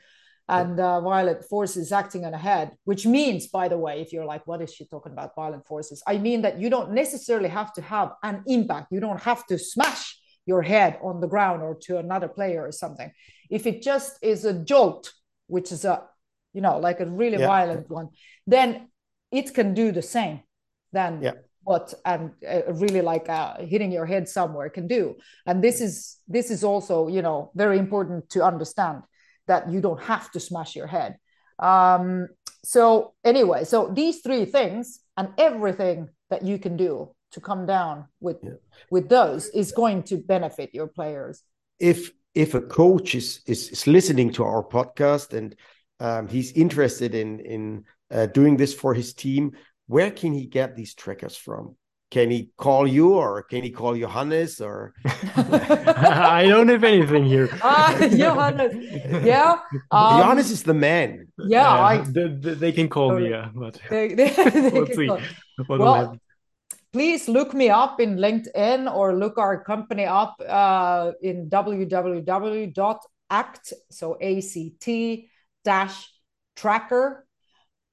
[0.47, 4.27] and uh, violent forces acting on a head, which means, by the way, if you're
[4.27, 6.03] like, what is she talking about, violent forces?
[6.07, 8.89] I mean that you don't necessarily have to have an impact.
[8.91, 12.72] You don't have to smash your head on the ground or to another player or
[12.72, 13.11] something.
[13.49, 15.14] If it just is a jolt,
[15.47, 16.03] which is a,
[16.53, 17.47] you know, like a really yeah.
[17.47, 18.11] violent one,
[18.47, 18.91] then
[19.33, 20.41] it can do the same.
[20.93, 21.33] Then yeah
[21.65, 25.17] what and uh, really like uh, hitting your head somewhere can do.
[25.47, 29.03] And this is this is also you know very important to understand
[29.47, 31.19] that you don't have to smash your head.
[31.59, 32.29] Um,
[32.65, 38.07] so anyway so these three things and everything that you can do to come down
[38.21, 38.51] with yeah.
[38.91, 41.43] with those is going to benefit your players.
[41.79, 45.57] If if a coach is is, is listening to our podcast and
[46.01, 49.53] um, he's interested in in uh, doing this for his team
[49.87, 51.76] where can he get these trackers from?
[52.11, 54.95] Can he call you or can he call Johannes or?
[55.05, 57.49] I don't have anything here.
[57.62, 58.74] Ah, Johannes.
[59.24, 59.59] Yeah.
[59.91, 61.26] Um, Johannes is the man.
[61.39, 61.68] Yeah.
[61.68, 63.49] I, they, they, can call me, yeah.
[63.53, 64.32] But they, they,
[64.72, 65.11] we'll see.
[65.68, 66.16] Well,
[66.93, 72.72] please look me up in LinkedIn or look our company up uh, in www.act,
[73.91, 75.28] so A-C-T
[75.64, 76.09] dash
[76.55, 77.24] tracker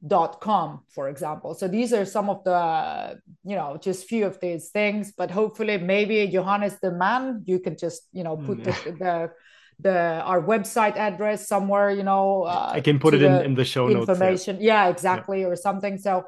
[0.07, 4.39] dot com for example so these are some of the you know just few of
[4.39, 8.71] these things but hopefully maybe johannes the man you can just you know put the,
[8.71, 8.97] mm.
[8.97, 9.31] the
[9.79, 13.65] the our website address somewhere you know uh, i can put it in, in the
[13.65, 14.85] show information notes, yeah.
[14.85, 15.47] yeah exactly yeah.
[15.47, 16.23] or something so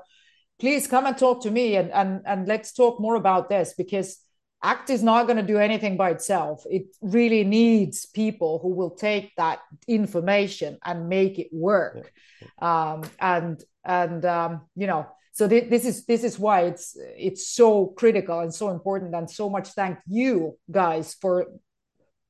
[0.60, 4.20] please come and talk to me and and and let's talk more about this because
[4.64, 6.64] act is not going to do anything by itself.
[6.70, 12.12] It really needs people who will take that information and make it work.
[12.42, 12.94] Yeah.
[12.94, 17.48] um, and and um, you know so th- this is this is why it's it's
[17.48, 19.16] so critical and so important.
[19.16, 21.48] And so much thank you guys for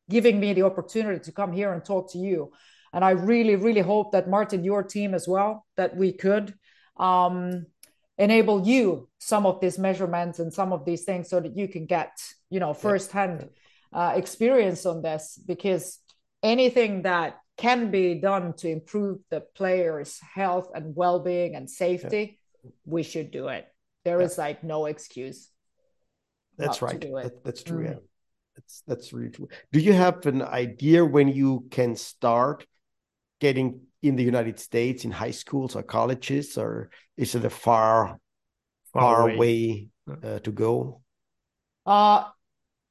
[0.10, 2.52] giving me the opportunity to come here and talk to you.
[2.94, 6.54] And i really really hope that martin your team as well that we could.
[6.98, 7.66] Um,
[8.18, 11.86] enable you some of these measurements and some of these things so that you can
[11.86, 12.12] get
[12.50, 13.50] you know firsthand
[13.92, 16.00] uh, experience on this because
[16.42, 22.72] anything that can be done to improve the players health and well-being and safety yeah.
[22.86, 23.68] we should do it.
[24.06, 24.26] There yeah.
[24.26, 25.50] is like no excuse
[26.58, 27.02] that's right.
[27.02, 27.90] that, that's true mm.
[27.90, 28.00] yeah.
[28.56, 29.50] That's that's really true.
[29.72, 32.68] Do you have an idea when you can start
[33.40, 38.20] getting in the United States in high schools or colleges, or is it a far,
[38.92, 39.88] far, far way,
[40.24, 41.02] uh, to go?
[41.86, 42.26] Uh,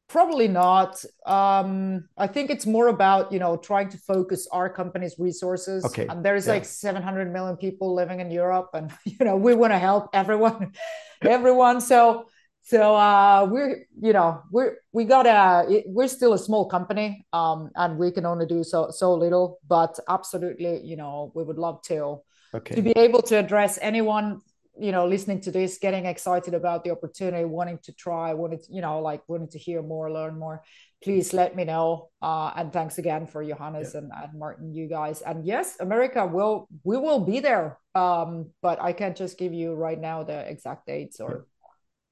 [0.09, 1.05] probably not.
[1.27, 5.85] Um, I think it's more about you know trying to focus our company's resources.
[5.85, 6.07] Okay.
[6.07, 6.55] And there's yeah.
[6.55, 10.73] like 700 million people living in Europe, and you know we want to help everyone,
[11.23, 11.81] everyone.
[11.83, 12.27] So
[12.63, 17.71] so uh, we're you know we're we got a we're still a small company um,
[17.75, 21.83] and we can only do so so little but absolutely you know we would love
[21.83, 22.21] to
[22.55, 22.75] okay.
[22.75, 24.41] to be able to address anyone
[24.79, 28.73] you know listening to this getting excited about the opportunity wanting to try wanting to,
[28.73, 30.63] you know like wanting to hear more learn more
[31.03, 34.01] please let me know uh, and thanks again for johannes yeah.
[34.01, 38.81] and, and martin you guys and yes america will we will be there um, but
[38.81, 41.47] i can't just give you right now the exact dates or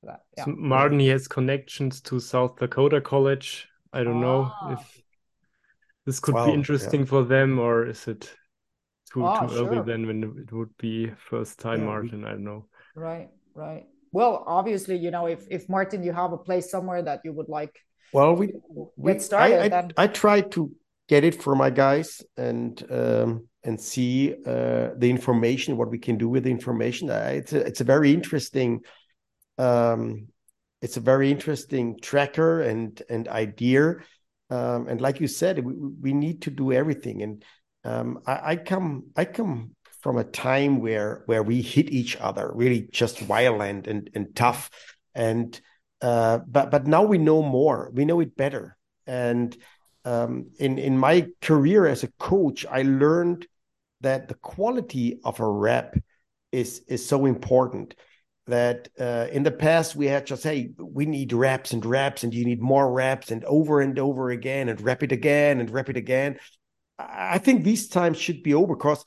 [0.03, 0.21] that.
[0.37, 0.45] Yeah.
[0.45, 3.69] So Martin he has connections to South Dakota College.
[3.93, 4.73] I don't know ah.
[4.73, 5.03] if
[6.07, 7.07] this could be interesting yeah.
[7.07, 8.31] for them, or is it
[9.13, 9.67] too oh, too sure.
[9.67, 12.23] early then when it would be first time yeah, Martin?
[12.23, 12.29] We...
[12.29, 12.67] I don't know.
[12.95, 13.87] Right, right.
[14.13, 17.49] Well, obviously, you know, if if Martin, you have a place somewhere that you would
[17.49, 17.79] like.
[18.13, 18.55] Well, we
[18.97, 19.61] we started.
[19.61, 19.93] I, I, then...
[19.97, 20.71] I try to
[21.09, 26.17] get it for my guys and um, and see uh, the information, what we can
[26.17, 27.11] do with the information.
[27.11, 28.81] Uh, it's a, it's a very interesting.
[29.61, 30.29] Um,
[30.83, 33.97] it's a very interesting tracker and and idea.
[34.49, 37.23] Um, and like you said we, we need to do everything.
[37.23, 37.45] And
[37.85, 42.51] um, I, I, come i come from a time where where we hit each other
[42.55, 44.71] really just violent and and tough.
[45.15, 45.61] And
[46.01, 47.91] uh, but but now we know more.
[47.93, 48.77] We know it better.
[49.07, 49.57] And
[50.05, 53.47] um, in in my career as a coach i learned
[54.01, 55.95] that the quality of a rep
[56.53, 57.95] is is so important
[58.51, 62.35] that uh, in the past we had just hey we need reps and reps and
[62.35, 65.89] you need more reps and over and over again and rep it again and rep
[65.89, 66.39] it again.
[66.99, 69.05] I think these times should be over because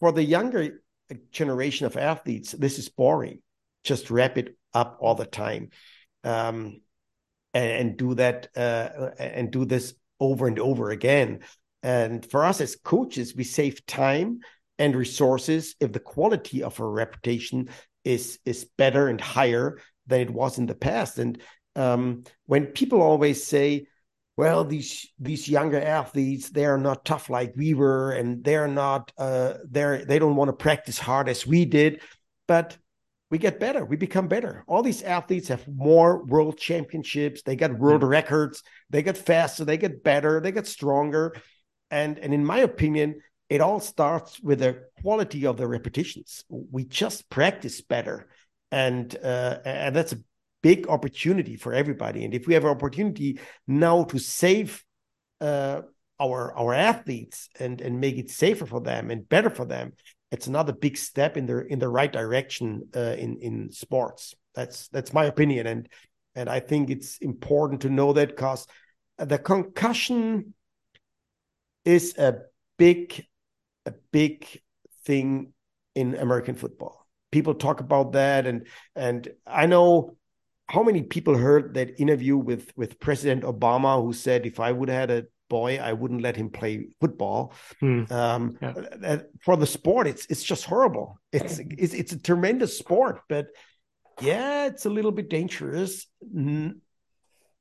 [0.00, 0.82] for the younger
[1.30, 3.40] generation of athletes this is boring.
[3.84, 5.70] Just wrap it up all the time
[6.24, 6.80] um,
[7.54, 11.40] and, and, do that uh, and do this over and over again.
[11.82, 14.40] And for us as coaches we save time
[14.78, 17.68] and resources if the quality of our reputation
[18.04, 21.18] is is better and higher than it was in the past.
[21.18, 21.40] And
[21.76, 23.86] um, when people always say,
[24.36, 29.12] "Well, these these younger athletes, they are not tough like we were, and they're not
[29.18, 32.00] uh, they're they don't want to practice hard as we did,"
[32.46, 32.76] but
[33.30, 33.84] we get better.
[33.84, 34.64] We become better.
[34.66, 37.42] All these athletes have more world championships.
[37.42, 38.10] They got world mm-hmm.
[38.10, 38.62] records.
[38.90, 39.64] They get faster.
[39.64, 40.40] They get better.
[40.40, 41.36] They get stronger.
[41.90, 43.20] And and in my opinion,
[43.50, 46.44] it all starts with the quality of the repetitions.
[46.48, 48.28] We just practice better,
[48.70, 50.20] and uh, and that's a
[50.62, 52.24] big opportunity for everybody.
[52.24, 54.84] And if we have an opportunity now to save
[55.40, 55.82] uh,
[56.20, 59.94] our our athletes and and make it safer for them and better for them,
[60.30, 64.32] it's another big step in the in the right direction uh, in in sports.
[64.54, 65.88] That's that's my opinion, and
[66.36, 68.68] and I think it's important to know that because
[69.18, 70.54] the concussion
[71.84, 72.42] is a
[72.78, 73.26] big
[73.86, 74.46] a big
[75.04, 75.52] thing
[75.94, 77.06] in American football.
[77.32, 78.66] People talk about that, and
[78.96, 80.16] and I know
[80.68, 84.88] how many people heard that interview with with President Obama, who said, "If I would
[84.88, 88.04] have had a boy, I wouldn't let him play football." Hmm.
[88.10, 89.22] Um, yeah.
[89.44, 91.20] For the sport, it's it's just horrible.
[91.32, 93.46] It's it's it's a tremendous sport, but
[94.20, 96.06] yeah, it's a little bit dangerous.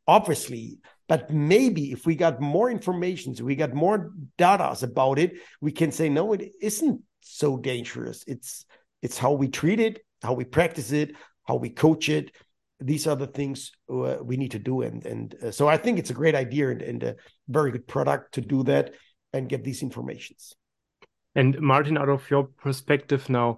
[0.07, 5.33] Obviously, but maybe if we got more information, so we got more data about it,
[5.59, 8.23] we can say no, it isn't so dangerous.
[8.27, 8.65] It's
[9.01, 12.31] it's how we treat it, how we practice it, how we coach it.
[12.79, 15.97] These are the things uh, we need to do, and and uh, so I think
[15.97, 17.15] it's a great idea and, and a
[17.47, 18.93] very good product to do that
[19.33, 20.53] and get these informations.
[21.33, 23.57] And Martin, out of your perspective now,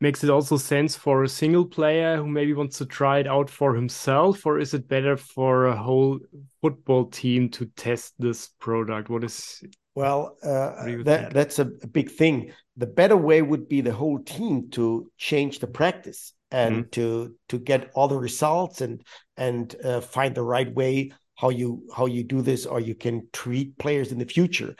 [0.00, 3.50] makes it also sense for a single player who maybe wants to try it out
[3.50, 6.18] for himself or is it better for a whole
[6.62, 9.10] football team to test this product?
[9.10, 9.62] What is
[9.94, 12.52] well uh, that, that's a big thing.
[12.76, 16.90] The better way would be the whole team to change the practice and mm -hmm.
[16.90, 19.02] to to get all the results and
[19.36, 23.28] and uh, find the right way how you how you do this or you can
[23.32, 24.74] treat players in the future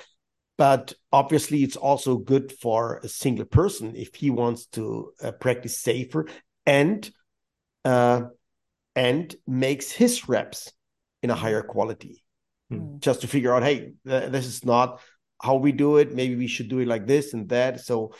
[0.58, 5.78] but obviously it's also good for a single person if he wants to uh, practice
[5.78, 6.26] safer
[6.66, 7.10] and
[7.84, 8.22] uh,
[8.94, 10.72] and makes his reps
[11.22, 12.24] in a higher quality.
[12.70, 13.00] Mm.
[13.00, 15.00] just to figure out hey th- this is not
[15.40, 16.14] how we do it.
[16.14, 17.80] Maybe we should do it like this and that.
[17.80, 18.12] So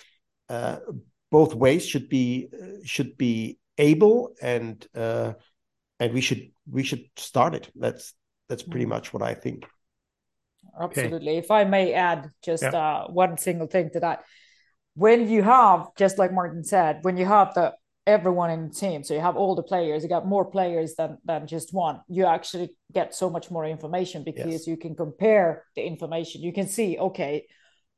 [0.49, 0.79] uh,
[1.31, 2.49] both ways should be
[2.83, 5.35] should be able and uh,
[6.01, 7.71] and we should we should start it.
[7.75, 8.15] That's
[8.49, 8.91] that's pretty hmm.
[8.91, 9.67] much what i think
[10.81, 11.33] absolutely.
[11.33, 11.39] Okay.
[11.39, 12.71] If I may add just yeah.
[12.71, 14.25] uh, one single thing to that,
[14.95, 17.75] when you have just like Martin said, when you have the
[18.07, 21.19] everyone in the team, so you have all the players, you got more players than
[21.25, 22.01] than just one.
[22.09, 24.67] You actually get so much more information because yes.
[24.67, 26.43] you can compare the information.
[26.43, 27.47] You can see, okay,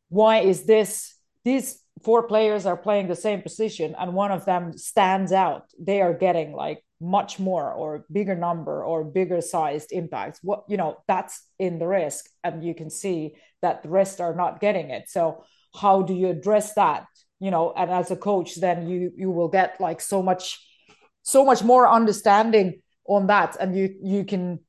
[0.08, 1.14] why is this?
[1.44, 5.64] These four players are playing the same position, and one of them stands out.
[5.78, 10.40] They are getting like much more or bigger number or bigger sized impacts.
[10.42, 14.34] What you know that's in the risk and you can see that the rest are
[14.34, 15.08] not getting it.
[15.08, 15.44] So
[15.74, 17.06] how do you address that
[17.40, 17.72] you know?
[17.76, 20.58] And as a coach then you you will get like so much
[21.22, 24.60] so much more understanding on that and you you can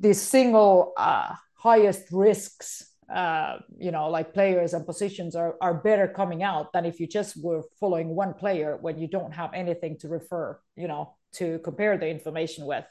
[0.00, 6.08] the single uh, highest risks uh, you know, like players and positions are, are better
[6.08, 9.96] coming out than if you just were following one player when you don't have anything
[9.98, 12.84] to refer, you know, to compare the information with.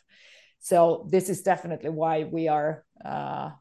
[0.60, 3.52] So this is definitely why we are uh,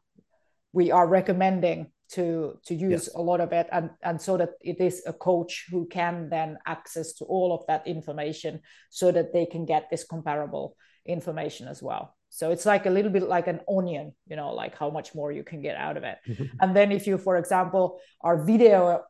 [0.73, 3.15] we are recommending to to use yes.
[3.15, 6.57] a lot of it and and so that it is a coach who can then
[6.67, 8.59] access to all of that information
[8.89, 10.75] so that they can get this comparable
[11.07, 14.77] information as well so it's like a little bit like an onion you know like
[14.77, 16.17] how much more you can get out of it
[16.61, 19.01] and then if you for example are video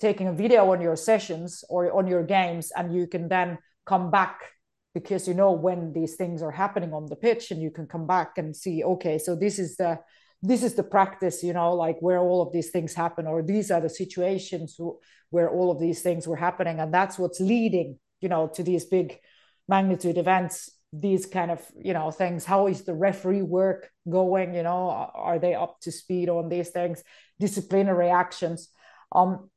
[0.00, 4.10] taking a video on your sessions or on your games and you can then come
[4.10, 4.40] back
[4.94, 8.06] because you know when these things are happening on the pitch and you can come
[8.06, 9.98] back and see okay so this is the
[10.42, 13.70] this is the practice you know like where all of these things happen or these
[13.70, 14.78] are the situations
[15.30, 16.80] where all of these things were happening.
[16.80, 19.18] And that's what's leading you know to these big
[19.68, 22.44] magnitude events these kind of you know things.
[22.44, 24.54] How is the referee work going?
[24.54, 27.02] You know are they up to speed on these things?
[27.38, 28.70] Disciplinary actions.
[29.12, 29.50] Um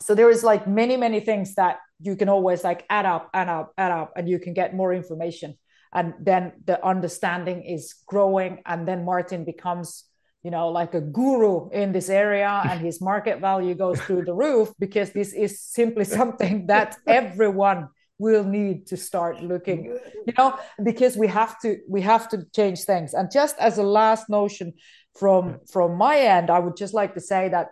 [0.00, 3.48] so there is like many many things that you can always like add up add
[3.48, 5.56] up add up and you can get more information.
[5.92, 10.04] And then the understanding is growing and then martin becomes
[10.42, 14.32] you know like a guru in this area and his market value goes through the
[14.32, 17.88] roof because this is simply something that everyone
[18.18, 19.84] will need to start looking
[20.26, 23.14] you know because we have to we have to change things.
[23.14, 24.74] And just as a last notion
[25.18, 27.68] from from my end i would just like to say that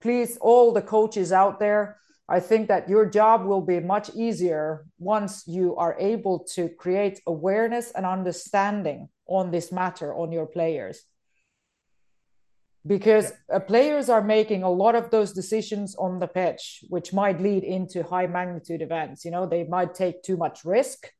[0.00, 1.96] please all the coaches out there
[2.28, 7.20] i think that your job will be much easier once you are able to create
[7.26, 11.04] awareness and understanding on this matter on your players
[12.86, 13.56] because yeah.
[13.56, 17.64] uh, players are making a lot of those decisions on the pitch which might lead
[17.64, 21.10] into high magnitude events you know they might take too much risk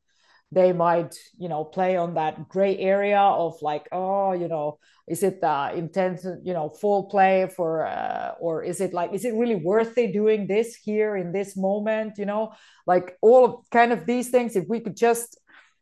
[0.50, 5.22] they might you know play on that gray area of like oh you know is
[5.22, 9.34] it uh, intense you know full play for uh, or is it like is it
[9.34, 12.52] really worth it doing this here in this moment you know?
[12.86, 15.38] Like all of kind of these things if we could just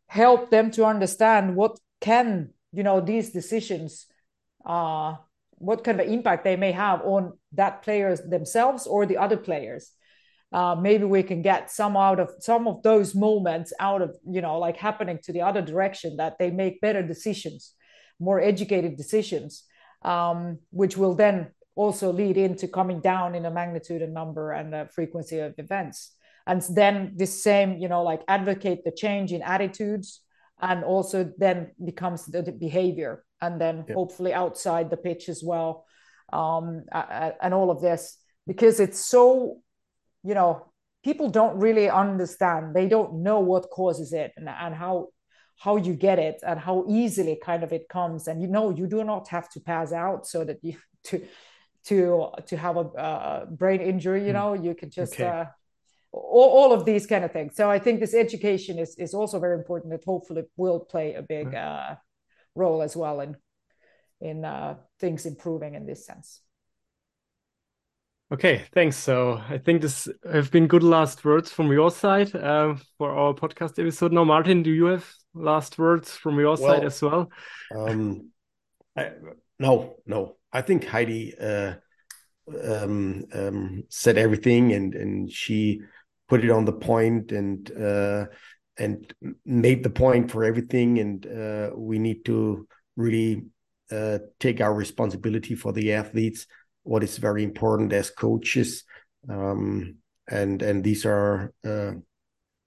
[0.07, 4.05] help them to understand what can you know these decisions
[4.65, 5.15] uh
[5.59, 9.91] what kind of impact they may have on that players themselves or the other players
[10.53, 14.41] uh, maybe we can get some out of some of those moments out of you
[14.41, 17.73] know like happening to the other direction that they make better decisions
[18.19, 19.63] more educated decisions
[20.03, 24.73] um, which will then also lead into coming down in a magnitude and number and
[24.73, 26.13] the frequency of events
[26.45, 30.21] and then this same you know like advocate the change in attitudes
[30.61, 33.95] and also then becomes the behavior and then yep.
[33.95, 35.85] hopefully outside the pitch as well
[36.33, 36.83] um,
[37.41, 38.17] and all of this
[38.47, 39.61] because it's so
[40.23, 40.65] you know
[41.03, 45.07] people don't really understand they don't know what causes it and, and how
[45.59, 48.87] how you get it and how easily kind of it comes and you know you
[48.87, 51.25] do not have to pass out so that you to
[51.85, 54.33] to to have a, a brain injury you hmm.
[54.33, 55.25] know you can just okay.
[55.27, 55.45] uh,
[56.11, 59.39] all, all of these kind of things so i think this education is is also
[59.39, 61.95] very important that hopefully will play a big uh,
[62.55, 63.35] role as well in
[64.21, 66.41] in uh, things improving in this sense.
[68.29, 68.97] Okay, thanks.
[68.97, 73.33] So I think this have been good last words from your side uh, for our
[73.33, 74.11] podcast episode.
[74.11, 77.29] Now, Martin, do you have last words from your well, side as well?
[77.73, 78.31] Um,
[78.97, 79.11] I,
[79.59, 80.35] no, no.
[80.51, 81.75] I think Heidi uh,
[82.65, 85.81] um, um, said everything, and and she
[86.27, 88.25] put it on the point, and uh,
[88.77, 89.13] and
[89.45, 90.99] made the point for everything.
[90.99, 92.67] And uh, we need to
[92.97, 93.45] really
[93.89, 96.45] uh, take our responsibility for the athletes.
[96.87, 98.83] What is very important as coaches,
[99.29, 99.95] um,
[100.29, 101.93] and and these are uh,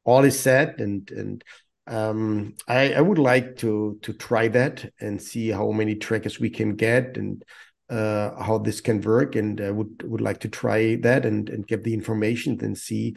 [0.05, 0.81] all is said.
[0.81, 1.45] And and
[1.87, 6.51] um, I, I would like to to try that and see how many trackers we
[6.51, 7.43] can get and
[7.89, 9.37] uh, how this can work.
[9.37, 13.17] And I would would like to try that and and get the information and see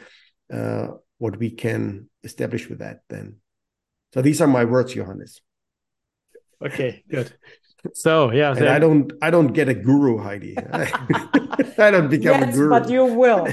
[0.52, 0.88] uh,
[1.18, 3.36] what we can establish with that then.
[4.14, 5.40] So these are my words, Johannes.
[6.64, 7.32] Okay, good.
[7.92, 10.56] So yeah, and I don't I don't get a guru, Heidi.
[10.72, 12.70] I don't become yes, a guru.
[12.70, 13.46] But you will.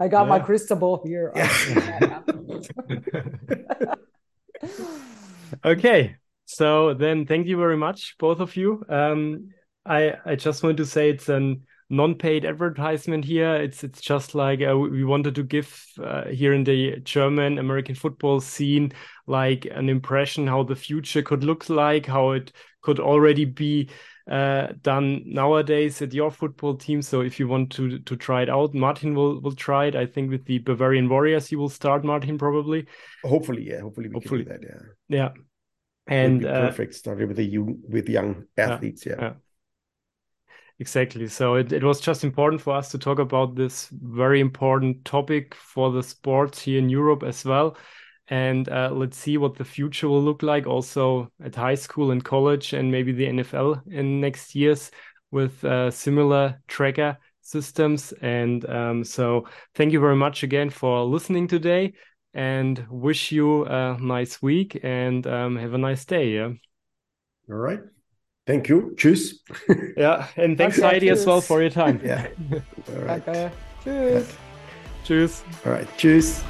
[0.00, 0.28] I got yeah.
[0.28, 1.32] my crystal ball here.
[1.36, 2.22] Yeah.
[5.64, 6.16] okay.
[6.46, 8.82] So then thank you very much, both of you.
[8.88, 9.50] Um
[9.84, 13.56] I I just want to say it's an non-paid advertisement here.
[13.56, 17.96] It's it's just like uh, we wanted to give uh, here in the German American
[17.96, 18.92] football scene
[19.26, 23.90] like an impression how the future could look like, how it could already be
[24.30, 27.02] uh, done nowadays at your football team.
[27.02, 29.96] So if you want to to try it out, Martin will will try it.
[29.96, 32.04] I think with the Bavarian Warriors, he will start.
[32.04, 32.86] Martin probably.
[33.24, 33.80] Hopefully, yeah.
[33.80, 34.44] Hopefully, we Hopefully.
[34.44, 34.92] can do that.
[35.08, 35.18] Yeah.
[35.18, 35.28] Yeah.
[36.06, 36.94] And uh, perfect.
[36.94, 39.04] Started with the young with young athletes.
[39.04, 39.16] yeah.
[39.18, 39.32] yeah.
[40.80, 41.28] Exactly.
[41.28, 45.54] So it, it was just important for us to talk about this very important topic
[45.54, 47.76] for the sports here in Europe as well.
[48.28, 52.24] and uh, let's see what the future will look like also at high school and
[52.24, 54.92] college and maybe the NFL in next years
[55.32, 58.14] with uh, similar tracker systems.
[58.22, 61.94] And um, so thank you very much again for listening today
[62.34, 66.34] and wish you a nice week and um, have a nice day.
[66.36, 66.52] Yeah.
[67.50, 67.99] All right.
[68.50, 68.96] Thank you.
[68.96, 69.38] Tschüss.
[69.96, 70.26] yeah.
[70.36, 72.00] And thanks, okay, Heidi, as well for your time.
[72.04, 72.26] yeah.
[72.88, 73.24] All right.
[73.84, 74.26] Tschüss.
[75.04, 75.42] Tschüss.
[75.64, 75.86] All right.
[75.96, 76.42] Tschüss.